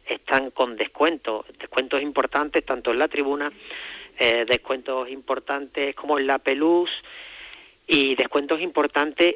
están 0.05 0.49
con 0.49 0.75
descuentos, 0.75 1.45
descuentos 1.59 2.01
importantes 2.01 2.65
tanto 2.65 2.91
en 2.91 2.99
la 2.99 3.07
tribuna, 3.07 3.53
descuentos 4.17 5.07
importantes 5.09 5.93
como 5.93 6.17
en 6.17 6.25
la 6.25 6.39
pelús 6.39 7.03
y 7.85 8.15
descuentos 8.15 8.59
importantes 8.61 9.35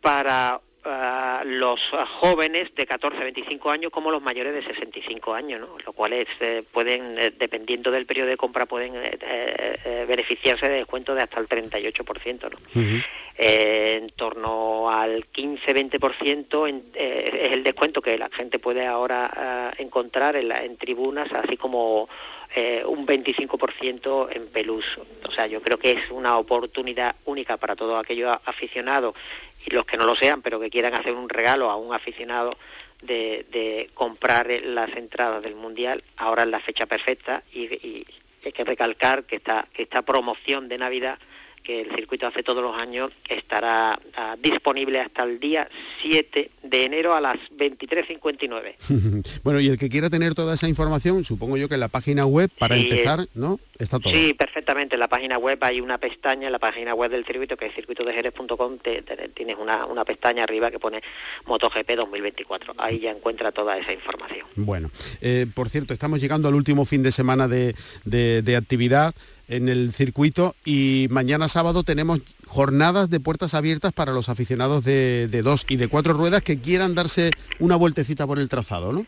para 0.00 0.60
uh, 0.84 1.44
los 1.44 1.80
jóvenes 2.20 2.74
de 2.74 2.86
14 2.86 3.18
a 3.18 3.24
25 3.24 3.70
años 3.70 3.92
como 3.92 4.10
los 4.10 4.22
mayores 4.22 4.54
de 4.54 4.62
65 4.62 5.34
años, 5.34 5.60
¿no? 5.60 5.76
lo 5.84 5.92
cual 5.92 6.12
es, 6.12 6.28
eh, 6.40 6.62
pueden, 6.70 7.18
eh, 7.18 7.32
dependiendo 7.36 7.90
del 7.90 8.06
periodo 8.06 8.28
de 8.28 8.36
compra, 8.36 8.66
pueden 8.66 8.92
eh, 8.96 10.04
beneficiarse 10.06 10.68
de 10.68 10.76
descuentos 10.76 11.16
de 11.16 11.22
hasta 11.22 11.40
el 11.40 11.48
38%. 11.48 12.50
¿no? 12.50 13.02
en 13.38 14.10
torno 14.10 14.90
al 14.90 15.26
15-20% 15.32 16.82
es 16.94 17.52
el 17.52 17.64
descuento 17.64 18.02
que 18.02 18.18
la 18.18 18.28
gente 18.28 18.58
puede 18.58 18.86
ahora 18.86 19.72
encontrar 19.78 20.36
en, 20.36 20.52
en 20.52 20.76
tribunas, 20.76 21.32
así 21.32 21.56
como 21.56 22.08
eh, 22.54 22.82
un 22.84 23.06
25% 23.06 24.28
en 24.30 24.46
Pelús. 24.48 24.98
O 25.26 25.30
sea, 25.30 25.46
yo 25.46 25.62
creo 25.62 25.78
que 25.78 25.92
es 25.92 26.10
una 26.10 26.36
oportunidad 26.36 27.16
única 27.24 27.56
para 27.56 27.74
todos 27.74 27.98
aquellos 27.98 28.36
aficionados 28.44 29.14
y 29.64 29.70
los 29.74 29.84
que 29.84 29.96
no 29.96 30.04
lo 30.04 30.16
sean, 30.16 30.42
pero 30.42 30.60
que 30.60 30.70
quieran 30.70 30.94
hacer 30.94 31.14
un 31.14 31.28
regalo 31.28 31.70
a 31.70 31.76
un 31.76 31.94
aficionado 31.94 32.56
de, 33.02 33.90
comprar 33.94 34.48
las 34.64 34.94
entradas 34.96 35.42
del 35.42 35.54
Mundial. 35.54 36.04
Ahora 36.16 36.42
es 36.42 36.48
la 36.48 36.60
fecha 36.60 36.86
perfecta 36.86 37.42
y, 37.52 38.06
hay 38.44 38.50
que 38.50 38.64
recalcar 38.64 39.22
que 39.22 39.36
esta, 39.36 39.68
que 39.72 39.82
esta 39.82 40.02
promoción 40.02 40.68
de 40.68 40.76
Navidad 40.76 41.18
que 41.62 41.82
el 41.82 41.94
circuito 41.94 42.26
hace 42.26 42.42
todos 42.42 42.62
los 42.62 42.76
años, 42.76 43.10
estará 43.28 43.98
ah, 44.16 44.36
disponible 44.42 45.00
hasta 45.00 45.24
el 45.24 45.38
día 45.40 45.68
7 46.02 46.50
de 46.62 46.84
enero 46.84 47.14
a 47.14 47.20
las 47.20 47.36
23.59. 47.56 49.40
bueno, 49.42 49.60
y 49.60 49.68
el 49.68 49.78
que 49.78 49.88
quiera 49.88 50.10
tener 50.10 50.34
toda 50.34 50.54
esa 50.54 50.68
información, 50.68 51.24
supongo 51.24 51.56
yo 51.56 51.68
que 51.68 51.74
en 51.74 51.80
la 51.80 51.88
página 51.88 52.26
web, 52.26 52.50
para 52.58 52.76
empezar, 52.76 53.26
¿no? 53.34 53.60
Está 53.78 53.98
todo. 53.98 54.12
Sí, 54.12 54.34
perfectamente. 54.34 54.96
En 54.96 55.00
la 55.00 55.08
página 55.08 55.38
web 55.38 55.58
hay 55.62 55.80
una 55.80 55.98
pestaña, 55.98 56.46
en 56.46 56.52
la 56.52 56.58
página 56.58 56.94
web 56.94 57.10
del 57.10 57.24
circuito, 57.24 57.56
que 57.56 57.66
es 57.66 57.74
circuitodejerez.com, 57.74 58.78
tienes 59.34 59.56
una, 59.58 59.86
una 59.86 60.04
pestaña 60.04 60.44
arriba 60.44 60.70
que 60.70 60.78
pone 60.78 61.02
MotoGP 61.46 61.90
2024. 61.96 62.74
Ahí 62.78 63.00
ya 63.00 63.10
encuentra 63.10 63.50
toda 63.52 63.76
esa 63.78 63.92
información. 63.92 64.46
Bueno, 64.56 64.90
eh, 65.20 65.46
por 65.52 65.68
cierto, 65.68 65.92
estamos 65.92 66.20
llegando 66.20 66.48
al 66.48 66.54
último 66.54 66.84
fin 66.84 67.02
de 67.02 67.12
semana 67.12 67.48
de, 67.48 67.74
de 68.04 68.56
actividad 68.56 69.14
en 69.52 69.68
el 69.68 69.92
circuito 69.92 70.54
y 70.64 71.08
mañana 71.10 71.46
sábado 71.46 71.82
tenemos 71.82 72.20
jornadas 72.46 73.10
de 73.10 73.20
puertas 73.20 73.52
abiertas 73.54 73.92
para 73.92 74.12
los 74.12 74.28
aficionados 74.28 74.82
de, 74.82 75.28
dos 75.42 75.66
y 75.68 75.76
de 75.76 75.88
cuatro 75.88 76.14
ruedas 76.14 76.42
que 76.42 76.58
quieran 76.58 76.94
darse 76.94 77.30
una 77.58 77.76
vueltecita 77.76 78.26
por 78.26 78.38
el 78.38 78.48
trazado, 78.48 78.92
¿no? 78.92 79.06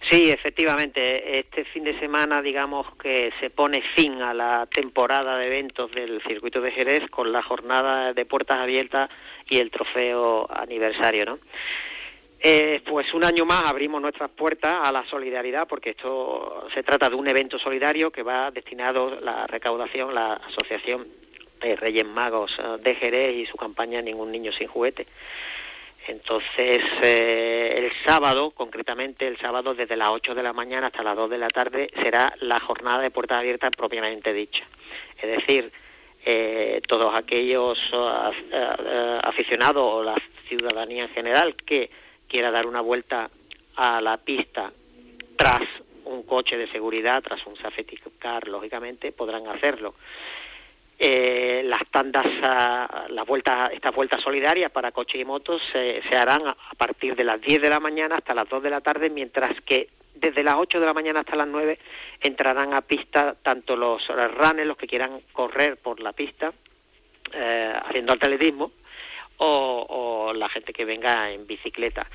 Sí, 0.00 0.30
efectivamente. 0.30 1.38
Este 1.38 1.64
fin 1.64 1.84
de 1.84 1.96
semana, 2.00 2.42
digamos 2.42 2.86
que 3.00 3.32
se 3.38 3.50
pone 3.50 3.82
fin 3.82 4.20
a 4.20 4.34
la 4.34 4.66
temporada 4.66 5.38
de 5.38 5.46
eventos 5.46 5.92
del 5.92 6.20
circuito 6.26 6.60
de 6.60 6.72
Jerez 6.72 7.08
con 7.08 7.30
la 7.30 7.42
jornada 7.42 8.12
de 8.12 8.24
puertas 8.24 8.58
abiertas 8.58 9.10
y 9.48 9.58
el 9.58 9.70
trofeo 9.70 10.48
aniversario, 10.50 11.24
¿no? 11.26 11.38
Eh, 12.44 12.82
pues 12.84 13.14
un 13.14 13.22
año 13.22 13.46
más 13.46 13.66
abrimos 13.66 14.02
nuestras 14.02 14.28
puertas 14.28 14.80
a 14.82 14.90
la 14.90 15.06
solidaridad, 15.06 15.68
porque 15.68 15.90
esto 15.90 16.66
se 16.74 16.82
trata 16.82 17.08
de 17.08 17.14
un 17.14 17.28
evento 17.28 17.56
solidario 17.56 18.10
que 18.10 18.24
va 18.24 18.50
destinado 18.50 19.20
la 19.20 19.46
recaudación, 19.46 20.12
la 20.12 20.32
Asociación 20.48 21.06
de 21.60 21.76
Reyes 21.76 22.04
Magos 22.04 22.58
eh, 22.58 22.78
de 22.82 22.96
Jerez 22.96 23.36
y 23.36 23.46
su 23.46 23.56
campaña 23.56 24.02
Ningún 24.02 24.32
Niño 24.32 24.50
Sin 24.50 24.66
Juguete. 24.66 25.06
Entonces, 26.08 26.82
eh, 27.00 27.74
el 27.76 27.92
sábado, 28.04 28.50
concretamente 28.50 29.28
el 29.28 29.38
sábado 29.38 29.76
desde 29.76 29.96
las 29.96 30.08
8 30.08 30.34
de 30.34 30.42
la 30.42 30.52
mañana 30.52 30.88
hasta 30.88 31.04
las 31.04 31.14
2 31.14 31.30
de 31.30 31.38
la 31.38 31.48
tarde, 31.48 31.92
será 32.02 32.34
la 32.40 32.58
jornada 32.58 33.02
de 33.02 33.12
puertas 33.12 33.38
abiertas 33.38 33.70
propiamente 33.70 34.32
dicha. 34.32 34.64
Es 35.16 35.30
decir, 35.30 35.70
todos 36.88 37.14
aquellos 37.14 37.92
aficionados 39.22 39.82
o 39.82 40.02
la 40.02 40.14
ciudadanía 40.48 41.04
en 41.04 41.10
general 41.10 41.54
que 41.54 41.90
quiera 42.28 42.50
dar 42.50 42.66
una 42.66 42.80
vuelta 42.80 43.30
a 43.76 44.00
la 44.00 44.16
pista 44.18 44.72
tras 45.36 45.62
un 46.04 46.22
coche 46.24 46.58
de 46.58 46.68
seguridad, 46.68 47.22
tras 47.22 47.46
un 47.46 47.56
safety 47.56 47.96
car, 48.18 48.48
lógicamente, 48.48 49.12
podrán 49.12 49.46
hacerlo. 49.46 49.94
Eh, 50.98 51.62
las 51.64 51.82
tandas, 51.90 52.26
ah, 52.42 53.06
las 53.08 53.26
vueltas, 53.26 53.72
estas 53.72 53.94
vueltas 53.94 54.20
solidarias 54.20 54.70
para 54.70 54.92
coches 54.92 55.20
y 55.20 55.24
motos 55.24 55.60
se 55.72 56.16
harán 56.16 56.46
a, 56.46 56.56
partir 56.76 57.16
de 57.16 57.24
las 57.24 57.40
10 57.40 57.60
de 57.60 57.70
la 57.70 57.80
mañana 57.80 58.16
hasta 58.16 58.34
las 58.34 58.48
2 58.48 58.62
de 58.62 58.70
la 58.70 58.80
tarde, 58.80 59.10
mientras 59.10 59.60
que 59.62 59.88
desde 60.14 60.44
las 60.44 60.54
8 60.54 60.78
de 60.78 60.86
la 60.86 60.94
mañana 60.94 61.20
hasta 61.20 61.34
las 61.34 61.48
9 61.48 61.78
entrarán 62.20 62.74
a 62.74 62.82
pista 62.82 63.34
tanto 63.42 63.76
los 63.76 64.06
runners, 64.08 64.68
los 64.68 64.76
que 64.76 64.86
quieran 64.86 65.20
correr 65.32 65.76
por 65.76 65.98
la 65.98 66.12
pista, 66.12 66.52
eh, 67.32 67.72
haciendo 67.84 68.12
atletismo, 68.12 68.70
o, 69.42 70.32
la 70.34 70.48
gente 70.48 70.72
que 70.72 70.84
venga 70.84 71.30
en 71.30 71.46
bicicleta. 71.46 72.06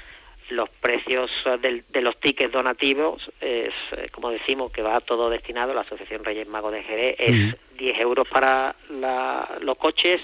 Los 0.49 0.69
precios 0.69 1.29
de 1.61 2.01
los 2.01 2.17
tickets 2.19 2.53
donativos 2.53 3.29
es, 3.41 3.73
eh, 3.91 4.07
como 4.11 4.29
decimos, 4.29 4.71
que 4.71 4.81
va 4.81 5.01
todo 5.01 5.29
destinado, 5.29 5.71
a 5.71 5.75
la 5.75 5.81
Asociación 5.81 6.23
Reyes 6.23 6.47
Magos 6.47 6.71
de 6.71 6.83
Jerez, 6.83 7.15
es 7.19 7.55
10 7.77 7.99
euros 7.99 8.27
para 8.29 8.75
los 9.59 9.77
coches, 9.77 10.21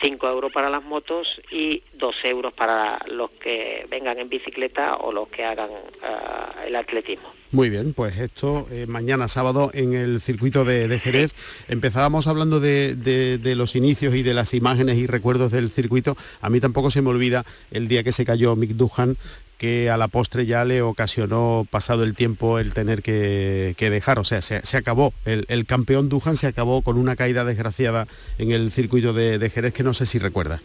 5 0.00 0.28
euros 0.28 0.52
para 0.52 0.70
las 0.70 0.84
motos 0.84 1.40
y 1.50 1.82
2 1.94 2.24
euros 2.26 2.52
para 2.52 3.00
los 3.06 3.30
que 3.30 3.86
vengan 3.90 4.18
en 4.20 4.28
bicicleta 4.28 4.96
o 4.96 5.10
los 5.10 5.28
que 5.28 5.44
hagan 5.44 5.70
eh, 5.70 6.66
el 6.68 6.76
atletismo. 6.76 7.37
Muy 7.50 7.70
bien, 7.70 7.94
pues 7.94 8.18
esto 8.18 8.68
eh, 8.70 8.84
mañana 8.86 9.26
sábado 9.26 9.70
en 9.72 9.94
el 9.94 10.20
circuito 10.20 10.66
de, 10.66 10.98
Jerez. 10.98 11.32
Empezábamos 11.68 12.26
hablando 12.26 12.60
de, 12.60 13.54
los 13.56 13.74
inicios 13.74 14.14
y 14.14 14.22
de 14.22 14.34
las 14.34 14.52
imágenes 14.52 14.98
y 14.98 15.06
recuerdos 15.06 15.50
del 15.50 15.70
circuito. 15.70 16.14
A 16.42 16.50
mí 16.50 16.60
tampoco 16.60 16.90
se 16.90 17.00
me 17.00 17.08
olvida 17.08 17.46
el 17.70 17.88
día 17.88 18.04
que 18.04 18.12
se 18.12 18.26
cayó 18.26 18.54
Mick 18.54 18.72
Duhan, 18.72 19.16
que 19.56 19.88
a 19.88 19.96
la 19.96 20.08
postre 20.08 20.44
ya 20.44 20.66
le 20.66 20.82
ocasionó, 20.82 21.66
pasado 21.70 22.04
el 22.04 22.14
tiempo, 22.14 22.58
el 22.58 22.74
tener 22.74 23.02
que, 23.02 23.74
dejar. 23.78 24.18
O 24.18 24.24
sea, 24.24 24.42
se, 24.42 24.76
acabó. 24.76 25.14
El, 25.24 25.64
campeón 25.64 26.10
Duhan 26.10 26.36
se 26.36 26.48
acabó 26.48 26.82
con 26.82 26.98
una 26.98 27.16
caída 27.16 27.46
desgraciada 27.46 28.06
en 28.36 28.52
el 28.52 28.70
circuito 28.70 29.14
de, 29.14 29.38
de 29.38 29.48
Jerez 29.48 29.72
que 29.72 29.82
no 29.82 29.94
sé 29.94 30.04
si 30.04 30.18
recuerda. 30.18 30.60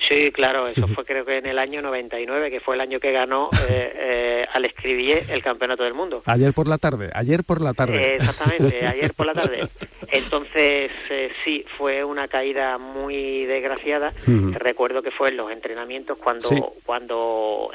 Sí, 0.00 0.30
claro, 0.32 0.68
eso 0.68 0.88
fue 0.88 1.04
creo 1.04 1.24
que 1.24 1.38
en 1.38 1.46
el 1.46 1.58
año 1.58 1.82
99, 1.82 2.50
que 2.50 2.60
fue 2.60 2.74
el 2.74 2.80
año 2.80 3.00
que 3.00 3.12
ganó 3.12 3.50
eh, 3.68 3.92
eh, 3.94 4.46
al 4.52 4.64
Escribier 4.64 5.24
el 5.30 5.42
Campeonato 5.42 5.84
del 5.84 5.94
Mundo. 5.94 6.22
Ayer 6.26 6.52
por 6.52 6.68
la 6.68 6.78
tarde, 6.78 7.10
ayer 7.14 7.44
por 7.44 7.60
la 7.60 7.74
tarde. 7.74 8.16
exactamente, 8.16 8.86
ayer 8.86 9.14
por 9.14 9.26
la 9.26 9.34
tarde. 9.34 9.68
Entonces, 10.08 10.90
eh, 11.10 11.30
sí, 11.44 11.64
fue 11.76 12.04
una 12.04 12.28
caída 12.28 12.78
muy 12.78 13.44
desgraciada. 13.46 14.12
Recuerdo 14.26 15.02
que 15.02 15.10
fue 15.10 15.30
en 15.30 15.36
los 15.36 15.50
entrenamientos 15.50 16.18
cuando, 16.18 16.74
cuando 16.84 17.70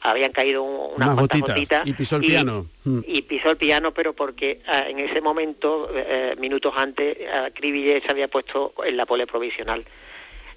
habían 0.00 0.32
caído 0.32 0.62
unas, 0.62 1.14
cuantas 1.14 1.40
gotitas, 1.40 1.86
y 1.86 1.92
pisó 1.92 2.16
el 2.16 2.22
piano. 2.22 2.66
Y 3.06 3.22
pisó 3.22 3.50
el 3.50 3.56
piano, 3.56 3.92
pero 3.92 4.14
porque 4.14 4.62
en 4.88 4.98
ese 4.98 5.20
momento, 5.20 5.90
minutos 6.38 6.72
antes, 6.76 7.16
Cribillet 7.54 8.02
se 8.04 8.10
había 8.10 8.28
puesto 8.28 8.72
en 8.84 8.96
la 8.96 9.04
pole 9.04 9.26
provisional 9.26 9.84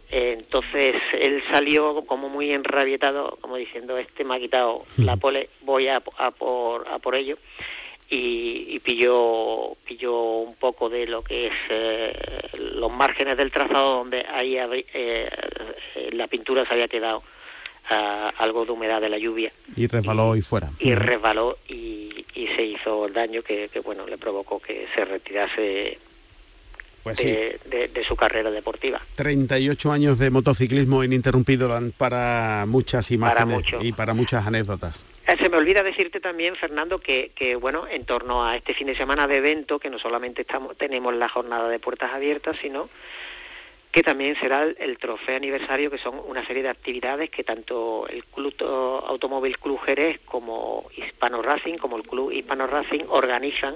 entonces 0.09 0.95
él 1.19 1.43
salió 1.49 2.05
como 2.05 2.29
muy 2.29 2.51
enrabietado, 2.51 3.37
como 3.41 3.57
diciendo, 3.57 3.97
este 3.97 4.23
me 4.23 4.35
ha 4.35 4.39
quitado 4.39 4.83
la 4.97 5.17
pole, 5.17 5.49
voy 5.61 5.87
a, 5.87 5.99
por, 5.99 6.87
a 6.87 6.99
por 6.99 7.15
ello. 7.15 7.37
Y, 8.09 8.79
pilló, 8.85 9.75
pilló 9.85 10.15
un 10.15 10.55
poco 10.55 10.87
de 10.87 11.07
lo 11.07 11.23
que 11.23 11.47
es 11.47 11.53
eh, 11.69 12.13
los 12.53 12.89
márgenes 12.89 13.35
del 13.35 13.51
trazado 13.51 13.97
donde 13.97 14.25
ahí 14.33 14.57
eh, 14.57 15.29
la 16.13 16.27
pintura 16.27 16.65
se 16.65 16.73
había 16.73 16.87
quedado 16.87 17.21
algo 17.89 18.65
de 18.65 18.71
humedad 18.71 19.01
de 19.01 19.09
la 19.09 19.17
lluvia. 19.17 19.51
Y 19.75 19.87
resbaló 19.87 20.35
y, 20.35 20.41
fuera. 20.41 20.71
Y 20.79 20.93
resbaló 20.95 21.57
y, 21.67 22.25
se 22.55 22.63
hizo 22.63 23.07
el 23.07 23.13
daño 23.13 23.41
que, 23.43 23.69
bueno 23.83 24.07
le 24.07 24.17
provocó 24.17 24.59
que 24.59 24.87
se 24.95 25.05
retirase 25.05 25.99
pues 27.15 27.19
de, 27.23 28.03
su 28.07 28.15
carrera 28.15 28.51
deportiva. 28.51 29.01
38 29.15 29.91
años 29.91 30.17
de 30.17 30.29
motociclismo 30.29 31.03
ininterrumpido 31.03 31.67
dan 31.67 31.91
para 31.91 32.65
muchas 32.67 33.11
imágenes 33.11 33.65
y 33.81 33.91
para 33.91 34.13
muchas 34.13 34.47
anécdotas. 34.47 35.05
Eh, 35.27 35.35
se 35.37 35.49
me 35.49 35.57
olvida 35.57 35.83
decirte 35.83 36.19
también, 36.21 36.55
Fernando, 36.55 36.99
que, 36.99 37.57
bueno, 37.59 37.85
en 37.87 38.05
torno 38.05 38.45
a 38.45 38.55
este 38.55 38.73
fin 38.73 38.87
de 38.87 38.95
semana 38.95 39.27
de 39.27 39.37
evento, 39.37 39.79
que 39.79 39.89
no 39.89 39.99
solamente 39.99 40.43
estamos, 40.43 40.77
tenemos 40.77 41.13
la 41.13 41.27
jornada 41.27 41.67
de 41.67 41.79
puertas 41.79 42.13
abiertas, 42.13 42.55
sino 42.61 42.89
que 43.91 44.03
también 44.03 44.35
será 44.35 44.63
el, 44.63 44.97
trofeo 44.97 45.35
aniversario, 45.35 45.89
que 45.89 45.97
son 45.97 46.21
una 46.27 46.45
serie 46.45 46.63
de 46.63 46.69
actividades 46.69 47.29
que 47.29 47.43
tanto 47.43 48.07
el 48.07 48.23
Club 48.25 48.53
Automóvil 49.07 49.57
Club 49.57 49.79
Jerez 49.81 50.19
como 50.23 50.89
Hispano 50.95 51.41
Racing, 51.41 51.77
como 51.77 51.97
el 51.97 52.03
Club 52.03 52.31
Hispano 52.31 52.67
Racing 52.67 53.05
organizan 53.09 53.75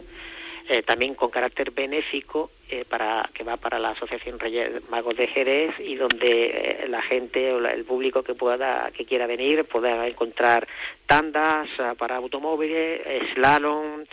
eh, 0.69 0.83
también 0.83 1.15
con 1.15 1.29
carácter 1.29 1.71
benéfico 1.71 2.51
eh, 2.69 2.85
para 2.87 3.29
que 3.33 3.43
va 3.43 3.57
para 3.57 3.79
la 3.79 3.89
Asociación 3.89 4.39
Reyes 4.39 4.69
Magos 4.89 5.17
de 5.17 5.27
Jerez 5.27 5.71
y 5.79 5.95
donde 5.95 6.45
eh, 6.45 6.87
la 6.87 7.01
gente 7.01 7.51
o 7.53 7.65
el 7.65 7.83
público 7.83 8.23
que 8.23 8.35
pueda 8.35 8.91
que 8.91 9.05
quiera 9.05 9.27
venir 9.27 9.65
pueda 9.65 10.07
encontrar 10.07 10.67
tandas 11.05 11.69
para 11.97 12.15
automóviles, 12.17 13.01
slalom, 13.33 14.05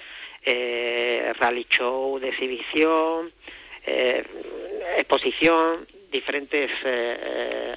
rally 0.44 1.66
show 1.68 2.18
de 2.18 2.28
exhibición, 2.28 3.32
exposición, 4.96 5.86
diferentes 6.10 6.70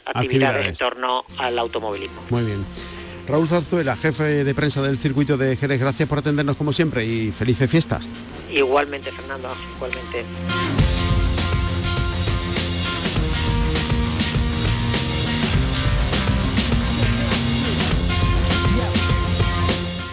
actividades 0.05 0.67
en 0.67 0.75
torno 0.75 1.25
al 1.37 1.59
automovilismo. 1.59 2.25
Muy 2.29 2.43
bien. 2.43 2.65
Raúl 3.27 3.47
Zarzuela, 3.47 3.95
jefe 3.95 4.43
de 4.43 4.55
prensa 4.55 4.81
del 4.81 4.97
circuito 4.97 5.37
de 5.37 5.55
Jerez, 5.55 5.79
gracias 5.79 6.09
por 6.09 6.19
atendernos 6.19 6.57
como 6.57 6.73
siempre 6.73 7.05
y 7.05 7.31
felices 7.31 7.69
fiestas. 7.69 8.09
Igualmente, 8.51 9.11
Fernando, 9.11 9.49
igualmente. 9.75 10.25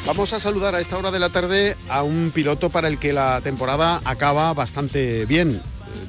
Vamos 0.07 0.33
a 0.33 0.41
saludar 0.41 0.75
a 0.75 0.81
esta 0.81 0.97
hora 0.97 1.11
de 1.11 1.19
la 1.19 1.29
tarde 1.29 1.77
a 1.91 2.03
un 2.03 2.31
piloto 2.35 2.71
para 2.71 2.89
el 2.89 2.99
que 2.99 3.13
la 3.13 3.43
temporada 3.43 4.01
acaba 4.07 4.55
bastante 4.55 5.27
bien. 5.27 5.61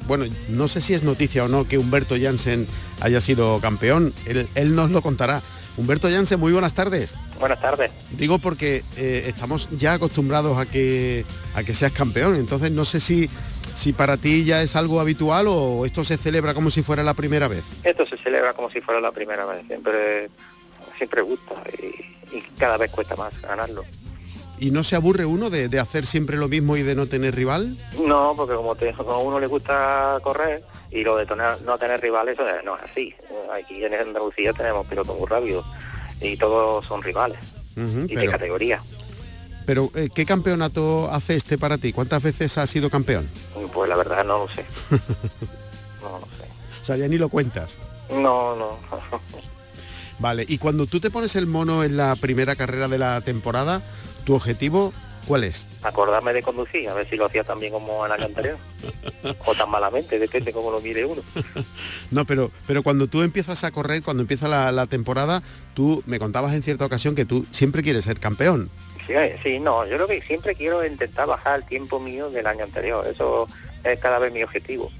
Bueno, 0.06 0.24
no 0.48 0.68
sé 0.68 0.80
si 0.80 0.94
es 0.94 1.02
noticia 1.02 1.44
o 1.44 1.48
no 1.48 1.68
que 1.68 1.76
Humberto 1.76 2.16
Jansen 2.20 2.66
haya 3.00 3.20
sido 3.20 3.60
campeón, 3.60 4.14
él, 4.24 4.48
él 4.54 4.74
nos 4.74 4.90
lo 4.90 5.02
contará. 5.02 5.42
Humberto 5.76 6.08
Jansen, 6.08 6.40
muy 6.40 6.52
buenas 6.52 6.74
tardes. 6.74 7.14
Buenas 7.38 7.60
tardes. 7.60 7.90
Digo 8.10 8.38
porque 8.38 8.82
eh, 8.96 9.24
estamos 9.26 9.68
ya 9.70 9.94
acostumbrados 9.94 10.58
a 10.58 10.66
que, 10.66 11.24
a 11.54 11.62
que 11.62 11.74
seas 11.74 11.92
campeón, 11.92 12.36
entonces 12.36 12.70
no 12.70 12.84
sé 12.84 13.00
si, 13.00 13.30
si 13.74 13.92
para 13.92 14.16
ti 14.16 14.44
ya 14.44 14.62
es 14.62 14.76
algo 14.76 15.00
habitual 15.00 15.46
o 15.48 15.86
esto 15.86 16.04
se 16.04 16.16
celebra 16.16 16.54
como 16.54 16.70
si 16.70 16.82
fuera 16.82 17.02
la 17.02 17.14
primera 17.14 17.48
vez. 17.48 17.64
Esto 17.82 18.06
se 18.06 18.16
celebra 18.18 18.52
como 18.52 18.70
si 18.70 18.80
fuera 18.80 19.00
la 19.00 19.12
primera 19.12 19.46
vez, 19.46 19.66
siempre, 19.66 20.28
siempre 20.98 21.22
gusta 21.22 21.54
y, 21.72 22.40
cada 22.58 22.76
vez 22.76 22.90
cuesta 22.90 23.16
más 23.16 23.32
ganarlo. 23.40 23.84
¿Y 24.58 24.70
no 24.70 24.84
se 24.84 24.94
aburre 24.94 25.24
uno 25.24 25.48
de, 25.48 25.80
hacer 25.80 26.04
siempre 26.04 26.36
lo 26.36 26.46
mismo 26.46 26.76
y 26.76 26.82
de 26.82 26.94
no 26.94 27.06
tener 27.06 27.34
rival? 27.34 27.78
No, 28.06 28.34
porque 28.36 28.54
como, 28.54 28.74
te, 28.74 28.92
como 28.92 29.12
a 29.12 29.18
uno 29.18 29.40
le 29.40 29.46
gusta 29.46 30.18
correr, 30.22 30.62
y 30.90 31.04
lo 31.04 31.16
de 31.16 31.26
no 31.64 31.78
tener 31.78 32.00
rivales 32.00 32.36
no 32.64 32.76
es 32.76 32.82
así. 32.82 33.14
Aquí 33.52 33.84
en 33.84 33.94
Andalucía 33.94 34.52
tenemos 34.52 34.86
pilotos 34.86 35.16
muy 35.18 35.26
rápidos 35.26 35.64
y 36.20 36.36
todos 36.36 36.84
son 36.86 37.02
rivales 37.02 37.38
y 37.76 38.14
de 38.14 38.28
categoría. 38.28 38.80
Pero, 39.66 39.90
eh, 39.94 40.08
¿qué 40.12 40.26
campeonato 40.26 41.10
hace 41.10 41.36
este 41.36 41.56
para 41.56 41.78
ti? 41.78 41.92
¿Cuántas 41.92 42.22
veces 42.22 42.58
has 42.58 42.70
sido 42.70 42.90
campeón? 42.90 43.28
Pues 43.72 43.88
la 43.88 43.96
verdad 43.96 44.24
no 44.24 44.38
lo 44.38 44.48
sé. 44.48 44.64
no 46.00 46.18
lo 46.18 46.26
sé. 46.36 46.48
O 46.82 46.84
sea, 46.84 46.96
ya 46.96 47.06
ni 47.06 47.18
lo 47.18 47.28
cuentas. 47.28 47.78
No, 48.10 48.56
no. 48.56 48.78
vale, 50.18 50.44
y 50.48 50.58
cuando 50.58 50.86
tú 50.86 50.98
te 50.98 51.10
pones 51.10 51.36
el 51.36 51.46
mono 51.46 51.84
en 51.84 51.96
la 51.96 52.16
primera 52.16 52.56
carrera 52.56 52.88
de 52.88 52.98
la 52.98 53.20
temporada, 53.20 53.82
tu 54.24 54.34
objetivo 54.34 54.92
¿Cuál 55.30 55.44
es? 55.44 55.68
Acordarme 55.84 56.32
de 56.32 56.42
conducir, 56.42 56.88
a 56.88 56.94
ver 56.94 57.08
si 57.08 57.14
lo 57.14 57.26
hacía 57.26 57.44
tan 57.44 57.60
bien 57.60 57.72
como 57.72 58.04
en 58.04 58.10
el 58.10 58.20
anterior. 58.20 58.56
o 59.46 59.54
tan 59.54 59.70
malamente, 59.70 60.18
depende 60.18 60.52
cómo 60.52 60.72
lo 60.72 60.80
mire 60.80 61.04
uno. 61.04 61.22
no, 62.10 62.24
pero, 62.24 62.50
pero 62.66 62.82
cuando 62.82 63.06
tú 63.06 63.22
empiezas 63.22 63.62
a 63.62 63.70
correr, 63.70 64.02
cuando 64.02 64.22
empieza 64.22 64.48
la, 64.48 64.86
temporada, 64.86 65.44
tú 65.72 66.02
me 66.04 66.18
contabas 66.18 66.52
en 66.52 66.64
cierta 66.64 66.84
ocasión 66.84 67.14
que 67.14 67.26
tú 67.26 67.46
siempre 67.52 67.84
quieres 67.84 68.06
ser 68.06 68.18
campeón. 68.18 68.70
Sí, 69.06 69.14
sí, 69.40 69.60
no, 69.60 69.86
yo 69.86 69.94
creo 69.94 70.08
que 70.08 70.20
siempre 70.20 70.56
quiero 70.56 70.84
intentar 70.84 71.28
bajar 71.28 71.60
el 71.60 71.64
tiempo 71.64 72.00
mío 72.00 72.28
del 72.30 72.48
año 72.48 72.64
anterior. 72.64 73.06
Eso 73.06 73.46
es 73.84 74.00
cada 74.00 74.18
vez 74.18 74.32
mi 74.32 74.42
objetivo, 74.42 74.90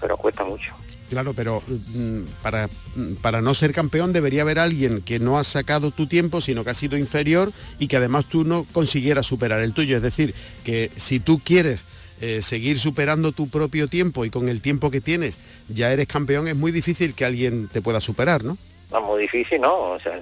pero 0.00 0.16
cuesta 0.16 0.42
mucho. 0.42 0.74
Claro, 1.08 1.32
pero 1.34 1.62
mm, 1.66 2.22
para, 2.42 2.68
mm, 2.94 3.14
para 3.22 3.40
no 3.40 3.54
ser 3.54 3.72
campeón 3.72 4.12
debería 4.12 4.42
haber 4.42 4.58
alguien 4.58 5.02
que 5.02 5.18
no 5.18 5.38
ha 5.38 5.44
sacado 5.44 5.90
tu 5.90 6.06
tiempo, 6.06 6.40
sino 6.40 6.64
que 6.64 6.70
ha 6.70 6.74
sido 6.74 6.98
inferior 6.98 7.52
y 7.78 7.88
que 7.88 7.96
además 7.96 8.26
tú 8.26 8.44
no 8.44 8.66
consiguieras 8.72 9.26
superar 9.26 9.60
el 9.60 9.72
tuyo. 9.72 9.96
Es 9.96 10.02
decir, 10.02 10.34
que 10.64 10.90
si 10.96 11.18
tú 11.18 11.40
quieres 11.42 11.84
eh, 12.20 12.42
seguir 12.42 12.78
superando 12.78 13.32
tu 13.32 13.48
propio 13.48 13.88
tiempo 13.88 14.24
y 14.24 14.30
con 14.30 14.48
el 14.48 14.60
tiempo 14.60 14.90
que 14.90 15.00
tienes 15.00 15.38
ya 15.68 15.92
eres 15.92 16.08
campeón, 16.08 16.48
es 16.48 16.56
muy 16.56 16.72
difícil 16.72 17.14
que 17.14 17.24
alguien 17.24 17.68
te 17.68 17.80
pueda 17.80 18.00
superar, 18.00 18.44
¿no? 18.44 18.58
No, 18.90 19.00
muy 19.02 19.22
difícil, 19.22 19.60
¿no? 19.60 19.92
O 19.92 20.00
sea, 20.00 20.20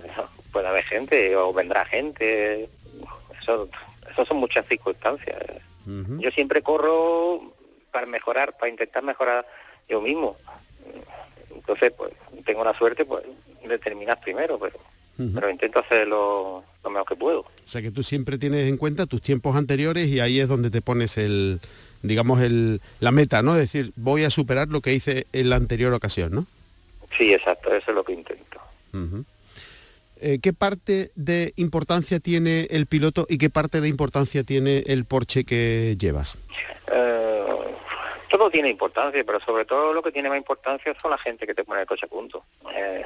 puede 0.53 0.69
haber 0.69 0.85
gente 0.85 1.35
o 1.37 1.53
vendrá 1.53 1.85
gente. 1.85 2.69
Eso, 3.41 3.69
son 4.27 4.37
muchas 4.39 4.67
circunstancias. 4.67 5.37
Yo 5.87 6.31
siempre 6.33 6.63
corro 6.63 7.53
para 7.93 8.07
mejorar, 8.07 8.57
para 8.59 8.69
intentar 8.69 9.05
mejorar 9.05 9.47
yo 9.89 10.01
mismo. 10.01 10.37
Entonces, 11.67 11.93
pues 11.97 12.13
tengo 12.45 12.63
la 12.63 12.79
suerte 12.79 13.05
pues, 13.05 13.25
de 13.67 13.79
terminar 13.79 14.21
primero, 14.21 14.57
pero, 14.57 14.79
pero 15.35 15.51
intento 15.51 15.81
hacer 15.81 16.07
lo, 16.07 16.63
mejor 16.85 17.07
que 17.09 17.17
puedo. 17.17 17.41
O 17.41 17.49
sea 17.65 17.83
que 17.83 17.91
tú 17.91 18.05
siempre 18.05 18.39
tienes 18.39 18.69
en 18.69 18.77
cuenta 18.77 19.07
tus 19.07 19.21
tiempos 19.21 19.57
anteriores 19.57 20.07
y 20.07 20.21
ahí 20.21 20.39
es 20.39 20.49
donde 20.49 20.71
te 20.71 20.81
pones 20.81 21.19
el, 21.19 21.59
digamos, 22.03 22.41
el, 22.41 22.81
la 23.01 23.11
meta, 23.11 23.43
¿no? 23.43 23.55
Es 23.55 23.73
decir, 23.73 23.93
voy 23.97 24.23
a 24.23 24.31
superar 24.31 24.69
lo 24.69 24.81
que 24.81 24.95
hice 24.95 25.27
en 25.33 25.51
la 25.51 25.57
anterior 25.57 25.93
ocasión, 25.93 26.33
¿no? 26.33 26.47
Sí, 27.19 27.35
exacto, 27.35 27.75
eso 27.75 27.91
es 27.91 27.95
lo 27.97 28.05
que 28.05 28.13
intento. 28.13 28.61
Eh, 30.21 30.39
¿Qué 30.41 30.53
parte 30.53 31.11
de 31.17 31.53
importancia 31.57 32.21
tiene 32.21 32.69
el 32.71 32.87
piloto 32.87 33.27
y 33.29 33.39
qué 33.39 33.51
parte 33.51 33.81
de 33.81 33.89
importancia 33.89 34.45
tiene 34.45 34.85
el 34.87 35.05
Porsche 35.05 35.45
que 35.45 35.97
llevas? 35.99 36.39
Eh, 36.93 37.43
todo 38.29 38.51
tiene 38.51 38.69
importancia, 38.69 39.25
pero 39.25 39.41
sobre 39.41 39.65
todo 39.65 39.93
lo 39.93 40.03
que 40.03 40.13
tiene 40.13 40.29
más 40.29 40.39
importancia 40.39 40.95
son 41.01 41.11
la 41.11 41.19
gente 41.19 41.47
que 41.47 41.55
te 41.55 41.65
pone 41.65 41.81
el 41.81 41.87
coche 41.87 42.07
a 42.07 42.09
punto. 42.09 42.45
Eh, 42.75 43.05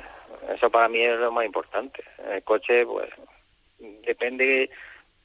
eso 0.54 0.70
para 0.70 0.88
mí 0.88 1.00
es 1.00 1.18
lo 1.18 1.32
más 1.32 1.44
importante. 1.44 2.02
El 2.30 2.42
coche, 2.42 2.86
pues, 2.86 3.08
depende 4.06 4.70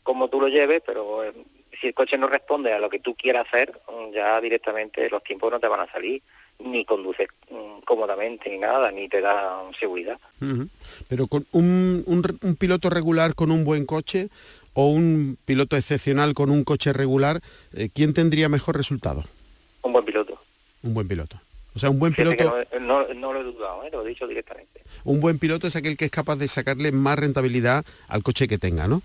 cómo 0.03 0.29
tú 0.29 0.39
lo 0.39 0.47
lleves, 0.47 0.81
pero 0.85 1.23
eh, 1.23 1.33
si 1.79 1.87
el 1.87 1.93
coche 1.93 2.17
no 2.17 2.27
responde 2.27 2.73
a 2.73 2.79
lo 2.79 2.89
que 2.89 2.99
tú 2.99 3.15
quieras 3.15 3.45
hacer, 3.47 3.79
ya 4.13 4.39
directamente 4.39 5.09
los 5.09 5.23
tiempos 5.23 5.51
no 5.51 5.59
te 5.59 5.67
van 5.67 5.81
a 5.81 5.91
salir, 5.91 6.21
ni 6.59 6.85
conduces 6.85 7.27
mm, 7.49 7.79
cómodamente, 7.85 8.49
ni 8.49 8.57
nada, 8.57 8.91
ni 8.91 9.09
te 9.09 9.21
da 9.21 9.61
seguridad. 9.79 10.19
Pero 11.07 11.27
con 11.27 11.45
un, 11.51 12.03
un 12.05 12.55
piloto 12.55 12.89
regular 12.89 13.35
con 13.35 13.51
un 13.51 13.65
buen 13.65 13.85
coche 13.85 14.29
o 14.73 14.87
un 14.87 15.37
piloto 15.45 15.75
excepcional 15.75 16.33
con 16.33 16.51
un 16.51 16.63
coche 16.63 16.93
regular, 16.93 17.41
eh, 17.73 17.89
¿quién 17.93 18.13
tendría 18.13 18.49
mejor 18.49 18.77
resultado? 18.77 19.23
Un 19.95 20.03
buen 20.03 20.05
piloto. 20.05 20.41
Un 20.83 20.93
buen 20.93 21.07
piloto. 21.07 21.41
O 21.73 21.79
sea, 21.79 21.89
un 21.89 21.99
buen 21.99 22.13
piloto... 22.13 22.65
No, 22.81 23.03
lo 23.05 23.39
he 23.39 23.43
dudado, 23.43 23.85
¿eh? 23.85 23.89
lo 23.91 24.05
he 24.05 24.09
dicho 24.09 24.27
directamente. 24.27 24.81
Un 25.05 25.21
buen 25.21 25.39
piloto 25.39 25.67
es 25.67 25.75
aquel 25.77 25.95
que 25.95 26.05
es 26.05 26.11
capaz 26.11 26.35
de 26.35 26.49
sacarle 26.49 26.91
más 26.91 27.17
rentabilidad 27.17 27.85
al 28.09 28.21
coche 28.21 28.47
que 28.49 28.57
tenga, 28.57 28.89
¿no? 28.89 29.01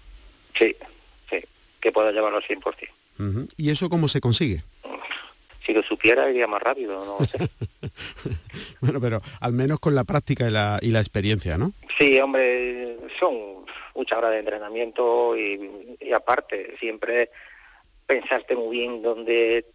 Sí, 0.55 0.75
sí, 1.31 1.41
que 1.81 1.93
pueda 1.93 2.11
llevarlo 2.11 2.39
al 2.39 2.43
100%. 2.43 3.49
¿Y 3.57 3.71
eso 3.71 3.89
cómo 3.89 4.09
se 4.09 4.21
consigue? 4.21 4.65
Si 5.65 5.73
lo 5.73 5.83
supiera 5.85 6.29
iría 6.29 6.49
más 6.49 6.63
rápido, 6.63 7.05
no 7.05 7.19
lo 7.21 7.27
sé. 7.27 7.39
bueno, 8.81 9.01
pero 9.01 9.23
al 9.41 9.53
menos 9.53 9.79
con 9.79 9.95
la 9.95 10.03
práctica 10.03 10.49
y 10.49 10.51
la, 10.51 10.79
y 10.83 10.91
la 10.91 10.99
experiencia, 10.99 11.57
¿no? 11.57 11.73
Sí, 11.99 12.19
hombre, 12.19 12.97
son 13.19 13.65
muchas 13.95 14.19
horas 14.19 14.33
de 14.33 14.39
entrenamiento 14.41 15.37
y, 15.37 15.97
y 16.01 16.13
aparte, 16.13 16.77
siempre 16.81 17.31
pensarte 18.07 18.57
muy 18.57 18.79
bien 18.79 19.03
dónde 19.03 19.67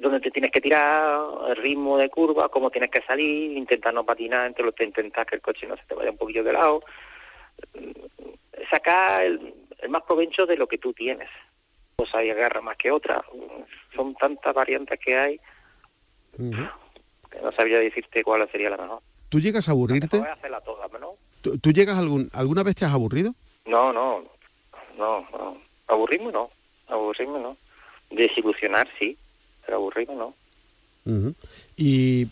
dónde 0.00 0.20
te 0.20 0.30
tienes 0.30 0.50
que 0.50 0.60
tirar, 0.60 1.20
el 1.48 1.56
ritmo 1.56 1.98
de 1.98 2.08
curva, 2.08 2.48
cómo 2.48 2.70
tienes 2.70 2.90
que 2.90 3.02
salir, 3.02 3.56
intentar 3.56 3.94
no 3.94 4.04
patinar, 4.04 4.46
entre 4.46 4.64
lo 4.64 4.72
que 4.72 4.84
intentas 4.84 5.26
que 5.26 5.36
el 5.36 5.42
coche 5.42 5.66
no 5.66 5.76
se 5.76 5.84
te 5.84 5.94
vaya 5.94 6.10
un 6.10 6.16
poquillo 6.16 6.42
de 6.42 6.52
lado. 6.52 6.80
Sacar 8.68 9.22
el, 9.22 9.54
más 9.88 10.02
provecho 10.02 10.46
de 10.46 10.56
lo 10.56 10.66
que 10.66 10.78
tú 10.78 10.92
tienes. 10.92 11.28
Pues 11.96 12.14
hay 12.14 12.30
agarra 12.30 12.60
más 12.60 12.76
que 12.76 12.90
otra. 12.90 13.22
Son 13.94 14.14
tantas 14.14 14.54
variantes 14.54 14.98
que 14.98 15.16
hay 15.16 15.40
que 17.30 17.40
no 17.42 17.52
sabía 17.52 17.78
decirte 17.78 18.24
cuál 18.24 18.48
sería 18.50 18.70
la 18.70 18.76
mejor. 18.76 19.02
¿Tú 19.28 19.40
llegas 19.40 19.68
a 19.68 19.72
aburrirte? 19.72 20.18
No, 20.18 20.24
hacerla 20.24 20.60
toda, 20.60 20.88
¿no? 20.98 21.16
¿Tú, 21.42 21.72
llegas 21.72 21.96
algún, 21.96 22.28
alguna 22.32 22.62
vez 22.62 22.74
te 22.74 22.84
has 22.84 22.92
aburrido? 22.92 23.34
No, 23.64 23.92
no, 23.92 24.24
no, 24.98 25.26
no. 25.30 25.56
Aburrirme 25.86 26.32
no. 26.32 26.50
aburrirme 26.88 27.38
no. 27.38 27.56
Desilusionar 28.10 28.88
sí, 28.98 29.16
pero 29.64 29.76
aburrirme 29.78 30.14
no. 30.14 30.34
Y 31.76 32.28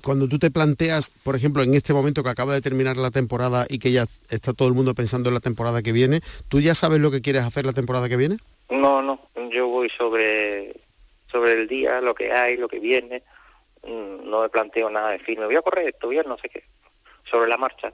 cuando 0.00 0.28
tú 0.28 0.38
te 0.38 0.50
planteas, 0.50 1.10
por 1.22 1.36
ejemplo, 1.36 1.62
en 1.62 1.74
este 1.74 1.92
momento 1.92 2.22
que 2.22 2.30
acaba 2.30 2.54
de 2.54 2.60
terminar 2.60 2.96
la 2.96 3.10
temporada 3.10 3.66
y 3.68 3.78
que 3.78 3.92
ya 3.92 4.06
está 4.30 4.52
todo 4.52 4.68
el 4.68 4.74
mundo 4.74 4.94
pensando 4.94 5.28
en 5.28 5.34
la 5.34 5.40
temporada 5.40 5.82
que 5.82 5.92
viene, 5.92 6.20
¿tú 6.48 6.60
ya 6.60 6.74
sabes 6.74 7.00
lo 7.00 7.10
que 7.10 7.20
quieres 7.20 7.42
hacer 7.42 7.66
la 7.66 7.72
temporada 7.72 8.08
que 8.08 8.16
viene? 8.16 8.36
No, 8.70 9.02
no, 9.02 9.20
yo 9.50 9.68
voy 9.68 9.90
sobre, 9.90 10.74
sobre 11.30 11.52
el 11.52 11.68
día, 11.68 12.00
lo 12.00 12.14
que 12.14 12.32
hay, 12.32 12.56
lo 12.56 12.68
que 12.68 12.80
viene, 12.80 13.22
mm, 13.82 14.28
no 14.30 14.42
me 14.42 14.48
planteo 14.48 14.88
nada 14.90 15.10
de 15.10 15.18
firme, 15.18 15.46
voy 15.46 15.56
a 15.56 15.62
correr 15.62 15.88
esto, 15.88 16.06
voy 16.06 16.18
a 16.18 16.22
no 16.22 16.38
sé 16.38 16.48
qué, 16.48 16.64
sobre 17.30 17.48
la 17.48 17.58
marcha, 17.58 17.92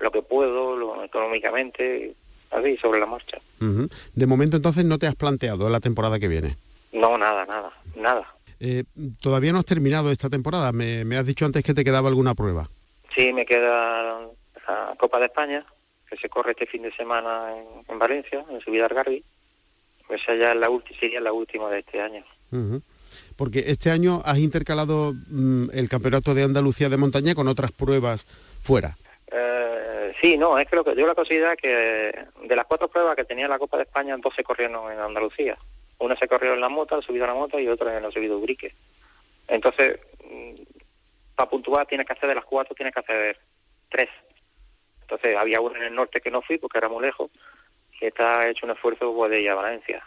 lo 0.00 0.10
que 0.10 0.22
puedo, 0.22 0.76
lo, 0.76 1.04
económicamente, 1.04 2.14
así, 2.50 2.76
sobre 2.76 3.00
la 3.00 3.06
marcha. 3.06 3.38
De 4.14 4.26
momento 4.26 4.56
entonces 4.56 4.84
no 4.84 4.98
te 4.98 5.06
has 5.06 5.14
planteado 5.14 5.68
la 5.68 5.78
temporada 5.78 6.18
que 6.18 6.26
viene. 6.26 6.56
No, 6.92 7.16
nada, 7.16 7.46
nada, 7.46 7.72
nada. 7.94 8.34
Eh, 8.64 8.84
todavía 9.20 9.52
no 9.52 9.58
has 9.58 9.64
terminado 9.64 10.12
esta 10.12 10.30
temporada. 10.30 10.70
Me, 10.70 11.16
has 11.16 11.26
dicho 11.26 11.44
antes 11.44 11.64
que 11.64 11.74
te 11.74 11.84
quedaba 11.84 12.08
alguna 12.08 12.34
prueba. 12.34 12.68
Sí, 13.12 13.32
me 13.32 13.44
queda 13.44 14.20
la 14.68 14.94
Copa 14.96 15.18
de 15.18 15.26
España, 15.26 15.66
que 16.08 16.16
se 16.16 16.28
corre 16.28 16.52
este 16.52 16.66
fin 16.66 16.82
de 16.82 16.92
semana 16.92 17.48
en, 17.88 17.98
Valencia, 17.98 18.44
en 18.48 18.60
Subida 18.60 18.86
al 18.86 18.94
Garbi. 18.94 19.24
Esa 20.08 20.36
ya 20.36 20.54
la 20.54 20.68
sería 21.00 21.20
la 21.20 21.32
última 21.32 21.68
de 21.70 21.80
este 21.80 22.00
año. 22.00 22.24
Porque 23.36 23.64
este 23.66 23.90
año 23.90 24.22
has 24.24 24.38
intercalado 24.38 25.12
mm, 25.12 25.70
el 25.72 25.88
Campeonato 25.88 26.32
de 26.32 26.44
Andalucía 26.44 26.88
de 26.88 26.96
Montaña 26.96 27.34
con 27.34 27.48
otras 27.48 27.72
pruebas 27.72 28.26
fuera. 28.60 28.96
Eh, 29.32 30.12
sí, 30.20 30.36
no, 30.36 30.56
es 30.58 30.68
que, 30.68 30.76
lo 30.76 30.84
que 30.84 30.94
yo 30.94 31.06
la 31.06 31.16
considero 31.16 31.56
que 31.56 32.14
de 32.44 32.56
las 32.56 32.66
cuatro 32.66 32.88
pruebas 32.88 33.16
que 33.16 33.24
tenía 33.24 33.48
la 33.48 33.58
Copa 33.58 33.78
de 33.78 33.84
España, 33.84 34.16
dos 34.18 34.34
se 34.36 34.44
corrieron 34.44 34.92
en 34.92 35.00
Andalucía. 35.00 35.58
Una 36.02 36.16
se 36.16 36.28
corrió 36.28 36.54
en 36.54 36.60
la 36.60 36.68
moto, 36.68 36.96
ha 36.96 37.02
subido 37.02 37.24
a 37.24 37.28
la 37.28 37.34
moto 37.34 37.58
y 37.60 37.68
otra 37.68 37.96
en 37.96 38.04
el 38.04 38.12
subido 38.12 38.40
brique. 38.40 38.74
Entonces, 39.46 40.00
mm, 40.28 40.62
para 41.36 41.48
puntuar 41.48 41.86
tienes 41.86 42.06
que 42.06 42.12
hacer 42.12 42.28
de 42.28 42.34
las 42.34 42.44
cuatro, 42.44 42.74
tienes 42.74 42.92
que 42.92 43.00
hacer 43.00 43.38
tres. 43.88 44.08
Entonces 45.02 45.36
había 45.36 45.60
uno 45.60 45.76
en 45.76 45.84
el 45.84 45.94
norte 45.94 46.20
que 46.20 46.30
no 46.30 46.42
fui 46.42 46.58
porque 46.58 46.78
era 46.78 46.88
muy 46.88 47.02
lejos 47.02 47.30
que 48.02 48.08
está 48.08 48.50
hecho 48.50 48.66
un 48.66 48.72
esfuerzo 48.72 49.14
pues, 49.14 49.30
de 49.30 49.42
ir 49.42 49.50
a 49.50 49.54
Valencia. 49.54 50.02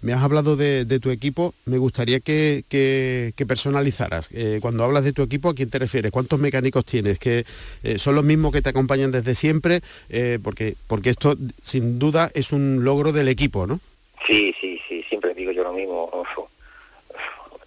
Me 0.00 0.14
has 0.14 0.22
hablado 0.22 0.56
de, 0.56 0.98
tu 0.98 1.10
equipo, 1.10 1.52
me 1.66 1.76
gustaría 1.76 2.20
que, 2.20 3.34
personalizaras. 3.46 4.30
Eh, 4.32 4.60
cuando 4.62 4.82
hablas 4.82 5.04
de 5.04 5.12
tu 5.12 5.20
equipo, 5.20 5.50
¿a 5.50 5.54
quién 5.54 5.68
te 5.68 5.78
refieres? 5.78 6.10
¿Cuántos 6.10 6.40
mecánicos 6.40 6.86
tienes? 6.86 7.18
¿Que 7.18 7.44
eh, 7.82 7.98
son 7.98 8.14
los 8.14 8.24
mismos 8.24 8.50
que 8.50 8.62
te 8.62 8.70
acompañan 8.70 9.12
desde 9.12 9.34
siempre? 9.34 9.82
Eh, 10.08 10.38
porque, 10.42 10.74
porque 10.86 11.10
esto 11.10 11.36
sin 11.62 11.98
duda 11.98 12.30
es 12.32 12.50
un 12.50 12.82
logro 12.82 13.12
del 13.12 13.28
equipo, 13.28 13.66
¿no? 13.66 13.78
Sí, 14.26 14.54
sí, 14.58 14.80
sí, 14.88 15.02
siempre 15.02 15.34
digo 15.34 15.52
yo 15.52 15.64
lo 15.64 15.67
mismo. 15.78 16.10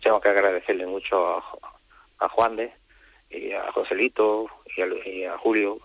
Tengo 0.03 0.19
que 0.19 0.29
agradecerle 0.29 0.85
mucho 0.85 1.43
a, 2.19 2.29
Juan 2.29 2.55
de 2.55 2.71
y 3.29 3.51
a 3.53 3.71
Joselito 3.71 4.47
y 4.75 5.23
a, 5.23 5.37
Julio. 5.37 5.79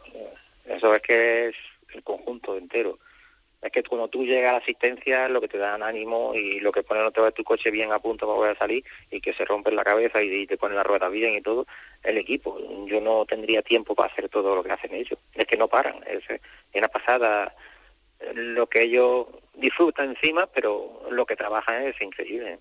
Eso 0.64 0.94
es 0.94 1.02
que 1.02 1.48
es 1.48 1.56
el 1.94 2.02
conjunto 2.02 2.56
entero. 2.56 2.98
Es 3.62 3.70
que 3.70 3.82
cuando 3.82 4.08
tú 4.08 4.24
llegas 4.24 4.50
a 4.50 4.52
la 4.52 4.58
asistencia, 4.58 5.28
lo 5.28 5.40
que 5.40 5.48
te 5.48 5.58
dan 5.58 5.82
ánimo 5.82 6.34
y 6.34 6.60
lo 6.60 6.72
que 6.72 6.82
pone 6.82 7.00
no 7.00 7.10
te 7.10 7.20
va 7.20 7.30
tu 7.30 7.42
coche 7.42 7.70
bien 7.70 7.90
a 7.90 7.98
punto 7.98 8.26
para 8.26 8.36
poder 8.36 8.58
salir 8.58 8.84
y 9.10 9.20
que 9.20 9.32
se 9.32 9.44
rompe 9.44 9.72
la 9.72 9.82
cabeza 9.82 10.22
y, 10.22 10.46
te 10.46 10.56
ponen 10.56 10.76
la 10.76 10.84
rueda 10.84 11.08
bien 11.08 11.34
y 11.34 11.40
todo, 11.40 11.66
el 12.02 12.18
equipo. 12.18 12.58
Yo 12.86 13.00
no 13.00 13.24
tendría 13.24 13.62
tiempo 13.62 13.94
para 13.94 14.12
hacer 14.12 14.28
todo 14.28 14.54
lo 14.54 14.62
que 14.62 14.72
hacen 14.72 14.94
ellos. 14.94 15.18
Es 15.34 15.46
que 15.46 15.56
no 15.56 15.68
paran. 15.68 15.96
Es, 16.06 16.22
la 16.74 16.88
pasada 16.88 17.54
lo 18.34 18.68
que 18.68 18.82
ellos 18.82 19.26
disfrutan 19.56 20.10
encima, 20.10 20.46
pero 20.46 21.02
lo 21.10 21.26
que 21.26 21.36
trabajan 21.36 21.82
es 21.84 22.00
increíble. 22.00 22.58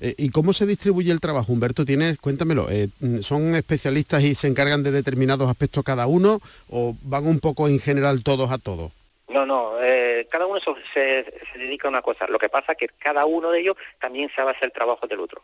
Eh, 0.00 0.14
¿Y 0.18 0.30
cómo 0.30 0.52
se 0.52 0.66
distribuye 0.66 1.12
el 1.12 1.20
trabajo, 1.20 1.52
Humberto? 1.52 1.84
¿Tienes, 1.84 2.18
cuéntamelo, 2.18 2.68
eh, 2.70 2.88
¿son 3.20 3.54
especialistas 3.54 4.22
y 4.22 4.34
se 4.34 4.48
encargan 4.48 4.82
de 4.82 4.90
determinados 4.90 5.48
aspectos 5.48 5.84
cada 5.84 6.06
uno 6.06 6.40
o 6.68 6.96
van 7.02 7.26
un 7.26 7.38
poco 7.38 7.68
en 7.68 7.78
general 7.78 8.24
todos 8.24 8.50
a 8.50 8.58
todos? 8.58 8.92
No, 9.28 9.46
no, 9.46 9.74
eh, 9.80 10.26
cada 10.30 10.46
uno 10.46 10.58
se, 10.92 11.24
dedica 11.54 11.86
a 11.86 11.90
una 11.90 12.02
cosa. 12.02 12.26
Lo 12.28 12.38
que 12.38 12.48
pasa 12.48 12.72
es 12.72 12.78
que 12.78 12.88
cada 12.98 13.26
uno 13.26 13.50
de 13.50 13.60
ellos 13.60 13.76
también 14.00 14.30
sabe 14.34 14.52
hacer 14.52 14.64
el 14.64 14.72
trabajo 14.72 15.06
del 15.06 15.20
otro. 15.20 15.42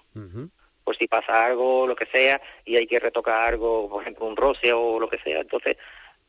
Pues 0.83 0.99
si 0.99 1.07
pasa 1.07 1.47
algo, 1.47 1.87
lo 1.87 1.95
que 1.95 2.07
sea, 2.07 2.41
y 2.65 2.77
hay 2.77 2.87
que 2.87 2.99
retocar 2.99 3.49
algo, 3.49 3.89
por 3.89 4.03
ejemplo, 4.03 4.27
un 4.27 4.37
roce 4.37 4.73
o 4.73 4.99
lo 4.99 5.09
que 5.09 5.19
sea, 5.19 5.41
entonces 5.41 5.77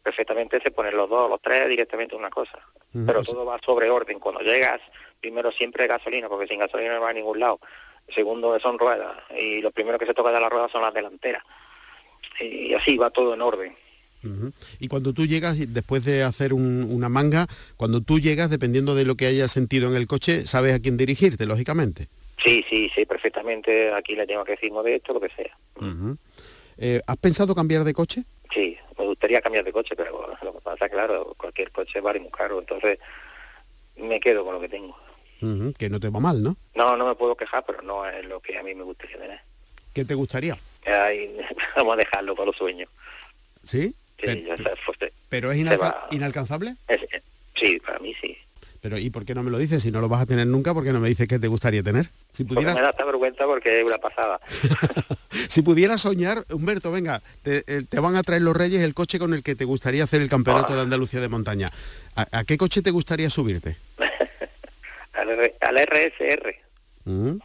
perfectamente 0.03 0.61
se 0.61 0.71
ponen 0.71 0.95
los 0.95 1.09
dos, 1.09 1.29
los 1.29 1.41
tres 1.41 1.67
directamente 1.67 2.15
una 2.15 2.29
cosa. 2.29 2.59
Pero 3.05 3.23
todo 3.23 3.45
va 3.45 3.59
sobre 3.65 3.89
orden. 3.89 4.19
Cuando 4.19 4.41
llegas, 4.41 4.79
primero 5.19 5.51
siempre 5.51 5.87
gasolina, 5.87 6.29
porque 6.29 6.47
sin 6.47 6.59
gasolina 6.59 6.95
no 6.95 7.01
va 7.01 7.09
a 7.09 7.13
ningún 7.13 7.39
lado. 7.39 7.59
Segundo 8.07 8.57
son 8.59 8.79
ruedas. 8.79 9.17
Y 9.37 9.61
lo 9.61 9.71
primero 9.71 9.97
que 9.97 10.05
se 10.05 10.13
toca 10.13 10.31
de 10.31 10.39
las 10.39 10.49
ruedas 10.49 10.71
son 10.71 10.81
las 10.81 10.93
delanteras. 10.93 11.43
Y 12.39 12.73
así 12.73 12.97
va 12.97 13.09
todo 13.09 13.33
en 13.33 13.41
orden. 13.41 13.75
Y 14.79 14.87
cuando 14.87 15.13
tú 15.13 15.25
llegas, 15.27 15.57
después 15.73 16.03
de 16.03 16.23
hacer 16.23 16.53
una 16.53 17.09
manga, 17.09 17.47
cuando 17.77 18.01
tú 18.01 18.19
llegas, 18.19 18.49
dependiendo 18.49 18.95
de 18.95 19.05
lo 19.05 19.15
que 19.15 19.27
hayas 19.27 19.51
sentido 19.51 19.87
en 19.89 19.95
el 19.95 20.07
coche, 20.07 20.47
sabes 20.47 20.73
a 20.73 20.79
quién 20.79 20.97
dirigirte, 20.97 21.45
lógicamente. 21.45 22.07
Sí, 22.37 22.65
sí, 22.69 22.89
sí, 22.93 23.05
perfectamente. 23.05 23.93
Aquí 23.93 24.15
le 24.15 24.25
tengo 24.25 24.43
que 24.43 24.53
decir 24.53 24.71
de 24.71 24.95
esto, 24.95 25.13
lo 25.13 25.21
que 25.21 25.29
sea. 25.29 25.55
Eh, 26.77 27.01
¿Has 27.05 27.17
pensado 27.17 27.55
cambiar 27.55 27.83
de 27.83 27.93
coche? 27.93 28.23
Sí, 28.51 28.77
gustaría 29.25 29.41
cambiar 29.41 29.65
de 29.65 29.71
coche, 29.71 29.95
pero 29.95 30.37
lo 30.43 30.53
que 30.53 30.61
pasa, 30.61 30.87
claro, 30.87 31.33
cualquier 31.35 31.71
coche 31.71 31.99
vale 31.99 32.19
muy 32.19 32.29
caro, 32.29 32.59
entonces 32.59 32.99
me 33.95 34.19
quedo 34.19 34.45
con 34.45 34.53
lo 34.53 34.61
que 34.61 34.69
tengo. 34.69 34.95
que 35.79 35.89
no 35.89 35.99
te 35.99 36.09
va 36.09 36.19
mal, 36.19 36.43
¿no? 36.43 36.55
No, 36.75 36.95
no 36.95 37.07
me 37.07 37.15
puedo 37.15 37.35
quejar, 37.35 37.63
pero 37.65 37.81
no 37.81 38.07
es 38.07 38.23
lo 38.27 38.39
que 38.39 38.55
a 38.55 38.61
mí 38.61 38.75
me 38.75 38.83
gustaría 38.83 39.17
tener. 39.17 39.39
¿Qué 39.93 40.05
te 40.05 40.13
gustaría? 40.13 40.59
vamos 41.75 41.93
a 41.95 41.97
dejarlo 41.97 42.35
con 42.35 42.45
los 42.45 42.55
sueños. 42.55 42.87
¿Sí? 43.63 43.95
Sí, 44.19 44.43
ya 44.43 44.55
pues, 44.57 45.11
¿Pero 45.27 45.51
es 45.51 45.57
inalcanzable? 45.57 46.75
sí, 47.55 47.79
para 47.79 47.97
mí 47.97 48.13
sí. 48.21 48.37
Pero 48.85 48.99
¿y 48.99 49.09
por 49.09 49.25
qué 49.25 49.33
no 49.33 49.41
me 49.41 49.49
lo 49.49 49.57
dices? 49.57 49.81
Si 49.81 49.89
no 49.89 49.99
lo 49.99 50.07
vas 50.07 50.21
a 50.21 50.25
tener 50.27 50.45
nunca, 50.45 50.71
¿por 50.71 50.83
qué 50.83 50.93
no 50.93 50.99
me 50.99 51.09
dices 51.09 51.27
qué 51.27 51.39
te 51.39 51.47
gustaría 51.47 51.81
tener? 51.81 52.11
Si 52.31 52.43
pudieras... 52.43 52.75
me 52.75 52.81
da 52.81 52.91
esta 52.91 53.03
vergüenza 53.03 53.43
porque 53.45 53.81
es 53.81 53.87
una 53.87 53.97
pasada. 53.97 54.39
si 55.49 55.63
pudieras 55.63 56.01
soñar, 56.01 56.45
Humberto, 56.51 56.91
venga, 56.91 57.23
eh, 57.45 57.81
te, 57.89 57.99
van 57.99 58.15
a 58.15 58.21
traer 58.21 58.43
los 58.43 58.55
Reyes 58.55 58.83
el 58.83 58.93
coche 58.93 59.17
con 59.17 59.33
el 59.33 59.41
que 59.41 59.55
te 59.55 59.65
gustaría 59.65 60.03
hacer 60.03 60.21
el 60.21 60.29
campeonato 60.29 60.73
ah. 60.73 60.75
de 60.75 60.81
Andalucía 60.83 61.19
de 61.19 61.29
montaña. 61.29 61.71
¿A, 62.15 62.43
qué 62.43 62.59
coche 62.59 62.83
te 62.83 62.91
gustaría 62.91 63.31
subirte? 63.31 63.75
al, 65.13 65.77
RSR. 65.77 66.55
Mm. 67.05 67.37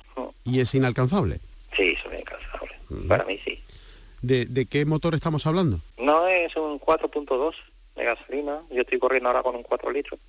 ¿Y 0.44 0.60
es 0.60 0.74
inalcanzable? 0.74 1.40
Sí, 1.74 1.96
es 1.96 2.04
inalcanzable. 2.04 2.76
Mm. 2.90 3.08
Para 3.08 3.24
mí 3.24 3.40
sí. 3.42 3.58
¿De, 4.20 4.66
qué 4.66 4.84
motor 4.84 5.14
estamos 5.14 5.46
hablando? 5.46 5.80
No, 5.96 6.28
es 6.28 6.54
un 6.56 6.78
4.2 6.78 7.54
de 7.96 8.04
gasolina. 8.04 8.60
Yo 8.70 8.82
estoy 8.82 8.98
corriendo 8.98 9.30
ahora 9.30 9.42
con 9.42 9.56
un 9.56 9.62
4 9.62 9.90
litros. 9.90 10.20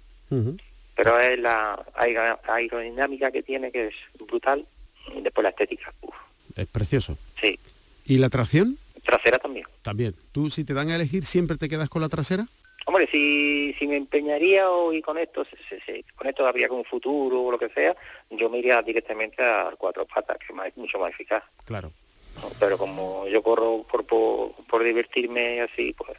Pero 0.95 1.19
es 1.19 1.39
la 1.39 1.83
aerodinámica 2.47 3.31
que 3.31 3.43
tiene 3.43 3.71
que 3.71 3.87
es 3.87 3.95
brutal. 4.27 4.65
Y 5.15 5.21
después 5.21 5.43
la 5.43 5.49
estética. 5.49 5.93
Es 6.55 6.67
precioso. 6.67 7.17
Sí. 7.39 7.59
¿Y 8.05 8.17
la 8.17 8.29
tracción? 8.29 8.77
Trasera 9.03 9.39
también. 9.39 9.65
También. 9.81 10.15
¿Tú 10.31 10.49
si 10.49 10.63
te 10.63 10.73
dan 10.73 10.89
a 10.89 10.95
elegir 10.95 11.25
siempre 11.25 11.57
te 11.57 11.69
quedas 11.69 11.89
con 11.89 12.01
la 12.01 12.09
trasera? 12.09 12.47
Hombre, 12.85 13.07
si, 13.11 13.73
si 13.77 13.87
me 13.87 13.95
empeñaría 13.95 14.69
hoy 14.69 15.01
con 15.01 15.17
esto, 15.17 15.45
con 16.15 16.27
esto 16.27 16.47
habría 16.47 16.67
con 16.67 16.79
un 16.79 16.85
futuro 16.85 17.43
o 17.43 17.51
lo 17.51 17.59
que 17.59 17.69
sea, 17.69 17.95
yo 18.29 18.49
me 18.49 18.57
iría 18.57 18.81
directamente 18.81 19.43
a 19.43 19.71
cuatro 19.77 20.05
patas, 20.05 20.37
que 20.37 20.53
es 20.67 20.77
mucho 20.77 20.97
más 20.97 21.11
eficaz. 21.11 21.43
Claro. 21.65 21.91
Pero 22.59 22.77
como 22.77 23.27
yo 23.27 23.43
corro 23.43 23.83
por, 23.83 24.05
por, 24.05 24.83
divertirme 24.83 25.61
así, 25.61 25.93
pues 25.93 26.17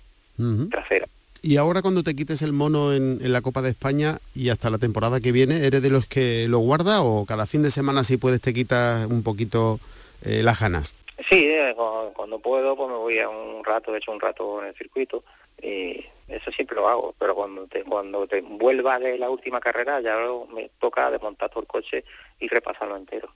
trasera. 0.71 1.09
Y 1.45 1.57
ahora 1.57 1.83
cuando 1.83 2.05
te 2.05 2.15
quites 2.15 2.41
el 2.43 2.53
mono 2.53 2.95
en, 2.95 3.19
la 3.33 3.43
Copa 3.43 3.63
de 3.63 3.71
España 3.71 4.21
y 4.33 4.51
hasta 4.51 4.71
la 4.71 4.79
temporada 4.79 5.21
que 5.21 5.33
viene, 5.33 5.67
¿eres 5.67 5.83
de 5.83 5.91
los 5.91 6.07
que 6.07 6.47
lo 6.49 6.61
guarda 6.61 7.03
o 7.03 7.27
cada 7.27 7.47
fin 7.47 7.65
de 7.65 7.73
semana 7.73 8.05
si 8.05 8.17
puedes 8.17 8.41
te 8.41 8.55
quitas 8.55 9.07
un 9.07 9.25
poquito 9.25 9.81
eh, 10.23 10.45
las 10.45 10.61
ganas? 10.61 10.95
Sí, 11.29 11.49
eh, 11.49 11.75
cuando, 12.15 12.39
puedo 12.39 12.77
pues 12.77 12.89
me 12.89 12.97
voy 12.97 13.19
a 13.19 13.29
un 13.29 13.65
rato, 13.65 13.91
de 13.91 13.99
hecho 13.99 14.13
un 14.13 14.21
rato 14.21 14.63
en 14.63 14.69
el 14.69 14.75
circuito 14.77 15.25
y 15.61 16.05
eso 16.29 16.53
siempre 16.53 16.77
lo 16.77 16.89
hago, 16.89 17.13
pero 17.19 17.35
cuando 17.35 17.67
te, 17.67 17.83
cuando 17.83 18.25
te 18.29 18.41
vuelva 18.41 19.01
de 19.01 19.19
la 19.19 19.29
última 19.29 19.59
carrera 19.59 20.01
ya 20.01 20.17
me 20.55 20.71
toca 20.81 21.11
desmontar 21.11 21.51
todo 21.51 21.63
el 21.63 21.67
coche 21.67 22.05
y 22.39 22.47
repasarlo 22.47 22.97
entero. 22.97 23.29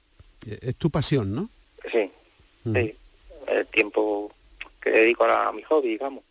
Es 0.47 0.77
tu 0.77 0.91
pasión, 0.91 1.35
¿no? 1.35 1.51
Sí, 1.91 2.09
sí, 2.73 2.97
el 3.49 3.67
tiempo 3.67 4.31
que 4.81 4.91
dedico 4.91 5.25
a, 5.25 5.53
mi 5.53 5.63
hobby, 5.63 5.89
digamos. 5.89 6.23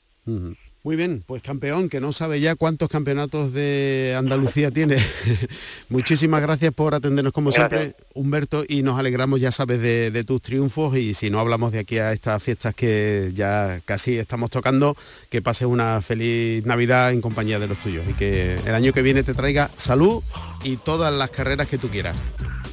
Muy 0.86 0.98
bien, 0.98 1.24
pues 1.26 1.42
campeón, 1.42 1.90
que 1.90 2.00
no 2.00 2.14
sabe 2.14 2.40
ya 2.40 2.54
cuántos 2.54 2.90
campeonatos 2.90 3.54
de 3.54 4.14
Andalucía 4.16 4.70
tiene. 4.70 4.98
Muchísimas 5.90 6.44
gracias 6.44 6.72
por 6.76 6.94
atendernos 6.94 7.34
como 7.34 7.52
siempre, 7.52 7.96
Humberto, 8.14 8.64
y 8.68 8.84
nos 8.84 9.00
alegramos, 9.00 9.42
ya 9.42 9.52
sabes, 9.52 9.82
de, 9.82 10.24
tus 10.28 10.44
triunfos 10.44 10.96
y 10.96 11.16
si 11.16 11.32
no 11.32 11.40
hablamos 11.40 11.72
de 11.72 11.80
aquí 11.80 11.98
a 11.98 12.14
estas 12.14 12.44
fiestas 12.44 12.76
que 12.76 13.32
ya 13.34 13.82
casi 13.86 14.20
estamos 14.20 14.52
tocando, 14.52 14.96
que 15.32 15.42
pases 15.42 15.66
una 15.66 16.04
feliz 16.04 16.64
Navidad 16.68 17.12
en 17.12 17.20
compañía 17.20 17.58
de 17.58 17.68
los 17.68 17.80
tuyos 17.80 18.04
y 18.08 18.14
que 18.14 18.54
el 18.54 18.76
año 18.76 18.94
que 18.94 19.02
viene 19.02 19.24
te 19.24 19.34
traiga 19.34 19.72
salud 19.78 20.22
y 20.64 20.78
todas 20.78 21.12
las 21.12 21.32
carreras 21.32 21.68
que 21.68 21.80
tú 21.80 21.88
quieras. 21.88 22.16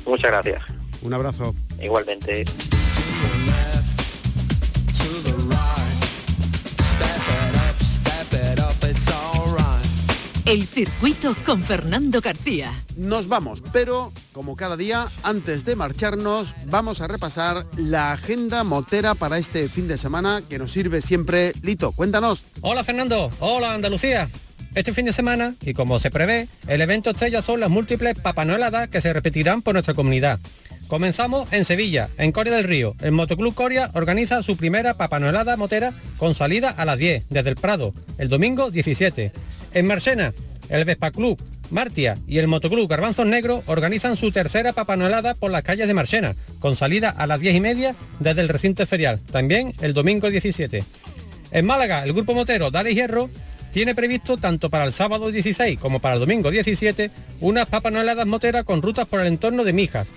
Muchas 0.04 0.32
gracias. 0.32 0.60
Un 1.00 1.14
abrazo. 1.14 1.54
Igualmente. 1.80 2.44
El 10.44 10.66
circuito 10.66 11.36
con 11.46 11.62
Fernando 11.62 12.20
García. 12.20 12.72
Nos 12.96 13.28
vamos, 13.28 13.62
pero 13.72 14.12
como 14.32 14.56
cada 14.56 14.76
día, 14.76 15.06
antes 15.22 15.64
de 15.64 15.76
marcharnos, 15.76 16.52
vamos 16.66 17.00
a 17.00 17.06
repasar 17.06 17.64
la 17.76 18.12
agenda 18.12 18.64
motera 18.64 19.14
para 19.14 19.38
este 19.38 19.68
fin 19.68 19.86
de 19.86 19.98
semana 19.98 20.42
que 20.48 20.58
nos 20.58 20.72
sirve 20.72 21.00
siempre. 21.00 21.52
Lito, 21.62 21.92
cuéntanos. 21.92 22.44
Hola 22.60 22.82
Fernando, 22.82 23.30
hola 23.38 23.72
Andalucía. 23.72 24.28
Este 24.74 24.92
fin 24.92 25.04
de 25.04 25.12
semana, 25.12 25.54
y 25.60 25.74
como 25.74 26.00
se 26.00 26.10
prevé, 26.10 26.48
el 26.66 26.80
evento 26.80 27.10
estrella 27.10 27.40
son 27.40 27.60
las 27.60 27.70
múltiples 27.70 28.18
papanoeladas 28.18 28.88
que 28.88 29.00
se 29.00 29.12
repetirán 29.12 29.62
por 29.62 29.74
nuestra 29.74 29.94
comunidad. 29.94 30.40
Comenzamos 30.92 31.50
en 31.54 31.64
Sevilla, 31.64 32.10
en 32.18 32.32
Coria 32.32 32.54
del 32.54 32.64
Río. 32.64 32.94
El 33.00 33.12
Motoclub 33.12 33.54
Coria 33.54 33.90
organiza 33.94 34.42
su 34.42 34.58
primera 34.58 34.92
papanoelada 34.92 35.56
motera 35.56 35.94
con 36.18 36.34
salida 36.34 36.68
a 36.68 36.84
las 36.84 36.98
10 36.98 37.30
desde 37.30 37.48
el 37.48 37.56
Prado, 37.56 37.94
el 38.18 38.28
domingo 38.28 38.70
17. 38.70 39.32
En 39.72 39.86
Marchena, 39.86 40.34
el 40.68 40.84
Vespa 40.84 41.10
Club, 41.10 41.40
Martia 41.70 42.18
y 42.26 42.36
el 42.36 42.46
Motoclub 42.46 42.90
Garbanzos 42.90 43.24
Negros 43.24 43.62
organizan 43.64 44.16
su 44.16 44.32
tercera 44.32 44.74
papanoelada 44.74 45.34
por 45.34 45.50
las 45.50 45.62
calles 45.62 45.88
de 45.88 45.94
Marchena, 45.94 46.36
con 46.58 46.76
salida 46.76 47.08
a 47.08 47.26
las 47.26 47.40
10 47.40 47.54
y 47.54 47.60
media 47.62 47.96
desde 48.20 48.42
el 48.42 48.50
recinto 48.50 48.84
ferial, 48.84 49.18
también 49.18 49.72
el 49.80 49.94
domingo 49.94 50.28
17. 50.28 50.84
En 51.52 51.64
Málaga, 51.64 52.04
el 52.04 52.12
grupo 52.12 52.34
motero 52.34 52.70
Dale 52.70 52.94
Hierro 52.94 53.30
tiene 53.70 53.94
previsto 53.94 54.36
tanto 54.36 54.68
para 54.68 54.84
el 54.84 54.92
sábado 54.92 55.30
16 55.30 55.78
como 55.78 56.00
para 56.00 56.16
el 56.16 56.20
domingo 56.20 56.50
17 56.50 57.10
unas 57.40 57.66
papanoeladas 57.66 58.26
moteras 58.26 58.64
con 58.64 58.82
rutas 58.82 59.06
por 59.06 59.20
el 59.20 59.26
entorno 59.26 59.64
de 59.64 59.72
Mijas, 59.72 60.08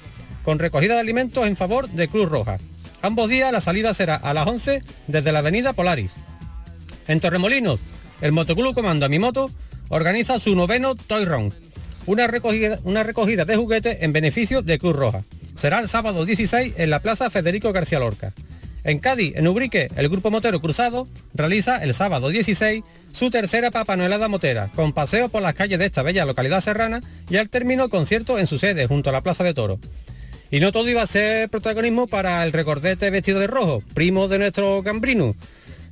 con 0.45 0.59
recogida 0.59 0.93
de 0.93 0.99
alimentos 1.01 1.45
en 1.47 1.57
favor 1.57 1.89
de 1.89 2.07
Cruz 2.07 2.29
Roja. 2.29 2.59
Ambos 3.01 3.29
días 3.29 3.51
la 3.51 3.61
salida 3.61 3.93
será 3.93 4.15
a 4.15 4.33
las 4.33 4.47
11 4.47 4.83
desde 5.07 5.31
la 5.31 5.39
avenida 5.39 5.73
Polaris. 5.73 6.11
En 7.07 7.19
Torremolinos, 7.19 7.79
el 8.21 8.31
Motoclub 8.31 8.75
Comando 8.75 9.05
a 9.05 9.09
mi 9.09 9.19
moto 9.19 9.49
organiza 9.89 10.39
su 10.39 10.55
noveno 10.55 10.95
Toy 10.95 11.25
Run, 11.25 11.51
una 12.05 12.27
recogida, 12.27 12.79
una 12.83 13.03
recogida 13.03 13.43
de 13.45 13.55
juguetes 13.55 13.97
en 14.01 14.13
beneficio 14.13 14.61
de 14.61 14.79
Cruz 14.79 14.95
Roja. 14.95 15.23
Será 15.55 15.79
el 15.79 15.89
sábado 15.89 16.25
16 16.25 16.75
en 16.77 16.89
la 16.89 16.99
Plaza 16.99 17.29
Federico 17.29 17.73
García 17.73 17.99
Lorca. 17.99 18.33
En 18.83 18.99
Cádiz, 18.99 19.33
en 19.35 19.47
Ubrique, 19.47 19.89
el 19.95 20.09
Grupo 20.09 20.29
Motero 20.29 20.61
Cruzado 20.61 21.07
realiza 21.33 21.83
el 21.83 21.95
sábado 21.95 22.29
16 22.29 22.83
su 23.11 23.31
tercera 23.31 23.71
papanoelada 23.71 24.27
motera, 24.27 24.71
con 24.75 24.93
paseo 24.93 25.27
por 25.29 25.41
las 25.41 25.55
calles 25.55 25.79
de 25.79 25.85
esta 25.85 26.03
bella 26.03 26.23
localidad 26.25 26.61
serrana 26.61 27.01
y 27.27 27.37
al 27.37 27.49
término 27.49 27.89
concierto 27.89 28.37
en 28.37 28.45
su 28.45 28.59
sede, 28.59 28.85
junto 28.85 29.09
a 29.09 29.13
la 29.13 29.21
Plaza 29.21 29.43
de 29.43 29.55
Toro. 29.55 29.79
Y 30.51 30.59
no 30.59 30.71
todo 30.71 30.89
iba 30.89 31.01
a 31.01 31.07
ser 31.07 31.49
protagonismo 31.49 32.07
para 32.07 32.43
el 32.43 32.53
recordete 32.53 33.09
vestido 33.09 33.39
de 33.39 33.47
rojo, 33.47 33.83
primo 33.93 34.27
de 34.27 34.39
nuestro 34.39 34.83
Cambrino. 34.83 35.35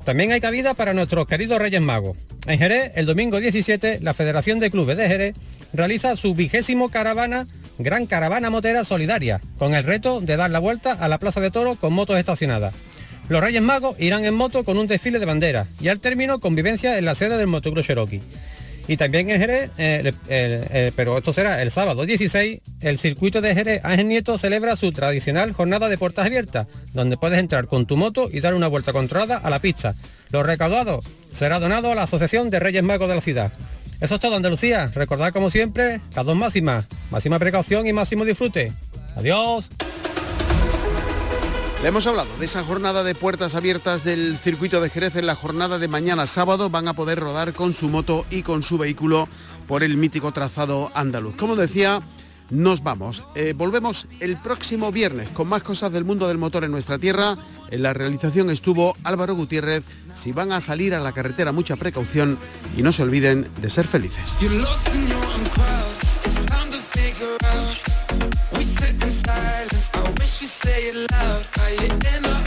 También 0.04 0.32
hay 0.32 0.42
cabida 0.42 0.74
para 0.74 0.94
nuestros 0.94 1.26
queridos 1.26 1.60
Reyes 1.60 1.82
Magos. 1.82 2.18
En 2.46 2.60
Jerez, 2.60 2.92
el 2.96 3.06
domingo 3.06 3.40
17, 3.40 4.00
la 4.02 4.14
Federación 4.14 4.60
de 4.60 4.70
Clubes 4.70 4.98
de 4.98 5.08
Jerez 5.08 5.36
realiza 5.72 6.16
su 6.18 6.36
vigésimo 6.36 6.90
caravana, 6.90 7.48
Gran 7.80 8.06
Caravana 8.06 8.50
Motera 8.50 8.84
Solidaria, 8.84 9.40
con 9.58 9.74
el 9.74 9.84
reto 9.84 10.20
de 10.20 10.36
dar 10.36 10.52
la 10.52 10.60
vuelta 10.60 10.92
a 10.94 11.08
la 11.08 11.20
Plaza 11.20 11.40
de 11.40 11.52
Toro 11.52 11.76
con 11.76 11.94
motos 11.94 12.18
estacionadas. 12.18 12.74
Los 13.30 13.42
Reyes 13.42 13.62
Magos 13.62 13.96
irán 14.00 14.26
en 14.26 14.34
moto 14.34 14.66
con 14.66 14.78
un 14.78 14.88
desfile 14.88 15.20
de 15.20 15.26
banderas 15.26 15.68
y 15.80 15.88
al 15.88 16.02
término 16.02 16.40
convivencia 16.40 16.98
en 16.98 17.06
la 17.06 17.16
sede 17.16 17.38
del 17.38 17.48
Motocross 17.48 17.88
Cherokee. 17.88 18.22
Y 18.88 18.98
también 18.98 19.30
en 19.30 19.40
Jerez, 19.40 19.72
eh, 19.78 20.92
pero 20.96 21.18
esto 21.18 21.32
será 21.32 21.62
el 21.62 21.72
sábado 21.72 22.06
16, 22.06 22.60
el 22.82 22.98
circuito 22.98 23.40
de 23.42 23.56
Jerez 23.56 23.86
Ángel 23.86 24.10
Nieto 24.10 24.38
celebra 24.38 24.76
su 24.76 24.92
tradicional 24.92 25.54
jornada 25.54 25.88
de 25.88 25.98
puertas 25.98 26.26
abiertas, 26.26 26.68
donde 26.94 27.18
puedes 27.18 27.40
entrar 27.40 27.68
con 27.68 27.86
tu 27.86 27.96
moto 27.96 28.30
y 28.32 28.42
dar 28.42 28.54
una 28.54 28.68
vuelta 28.68 28.92
controlada 28.92 29.38
a 29.38 29.50
la 29.50 29.60
pista. 29.60 29.96
Lo 30.32 30.44
recaudado 30.44 31.02
será 31.32 31.60
donado 31.60 31.92
a 31.92 31.96
la 31.96 32.04
Asociación 32.04 32.50
de 32.50 32.60
Reyes 32.60 32.84
Magos 32.84 33.08
de 33.08 33.16
la 33.16 33.22
ciudad. 33.22 33.52
Eso 34.02 34.16
es 34.16 34.22
todo 34.22 34.36
Andalucía. 34.36 34.92
Recordad 34.94 35.32
como 35.32 35.50
siempre, 35.50 36.02
las 36.14 36.26
dos 36.26 36.36
máximas. 36.36 36.86
Máxima 37.10 37.40
precaución 37.40 37.88
y 37.88 37.94
máximo 37.94 38.26
disfrute. 38.26 38.70
Adiós. 39.16 39.70
Le 41.84 41.90
hemos 41.90 42.08
hablado 42.08 42.30
de 42.38 42.46
esa 42.46 42.64
jornada 42.64 43.04
de 43.04 43.14
puertas 43.14 43.56
abiertas 43.56 44.06
del 44.06 44.38
circuito 44.38 44.80
de 44.80 44.90
Jerez 44.90 45.18
en 45.18 45.26
la 45.26 45.36
jornada 45.36 45.80
de 45.80 45.90
mañana 45.90 46.28
sábado. 46.28 46.70
Van 46.70 46.88
a 46.88 46.94
poder 46.94 47.20
rodar 47.20 47.52
con 47.52 47.74
su 47.74 47.90
moto 47.90 48.26
y 48.30 48.42
con 48.42 48.64
su 48.64 48.78
vehículo 48.78 49.28
por 49.68 49.84
el 49.84 49.98
mítico 49.98 50.32
trazado 50.32 50.94
andaluz. 50.96 51.36
Como 51.36 51.58
decía, 51.58 52.02
nos 52.50 52.84
vamos. 52.84 53.24
Eh, 53.36 53.54
volvemos 53.54 54.08
el 54.22 54.38
próximo 54.38 54.94
viernes 54.94 55.28
con 55.32 55.50
más 55.50 55.62
cosas 55.62 55.92
del 55.92 56.06
mundo 56.06 56.30
del 56.30 56.38
motor 56.38 56.64
en 56.64 56.72
nuestra 56.72 56.98
tierra. 57.00 57.36
En 57.70 57.84
la 57.84 57.92
realización 57.92 58.50
estuvo 58.50 58.96
Álvaro 59.04 59.36
Gutiérrez. 59.36 59.84
Si 60.16 60.32
van 60.32 60.54
a 60.54 60.62
salir 60.62 60.94
a 60.94 61.02
la 61.02 61.12
carretera, 61.12 61.52
mucha 61.52 61.76
precaución 61.76 62.38
y 62.78 62.82
no 62.82 62.94
se 62.94 63.04
olviden 63.04 63.50
de 63.62 63.70
ser 63.70 63.88
felices. 63.88 64.38
say 70.74 70.88
it 70.88 71.12
loud. 71.12 71.46
Are 71.60 71.72
you 71.72 71.88
in 71.88 72.24
the 72.24 72.43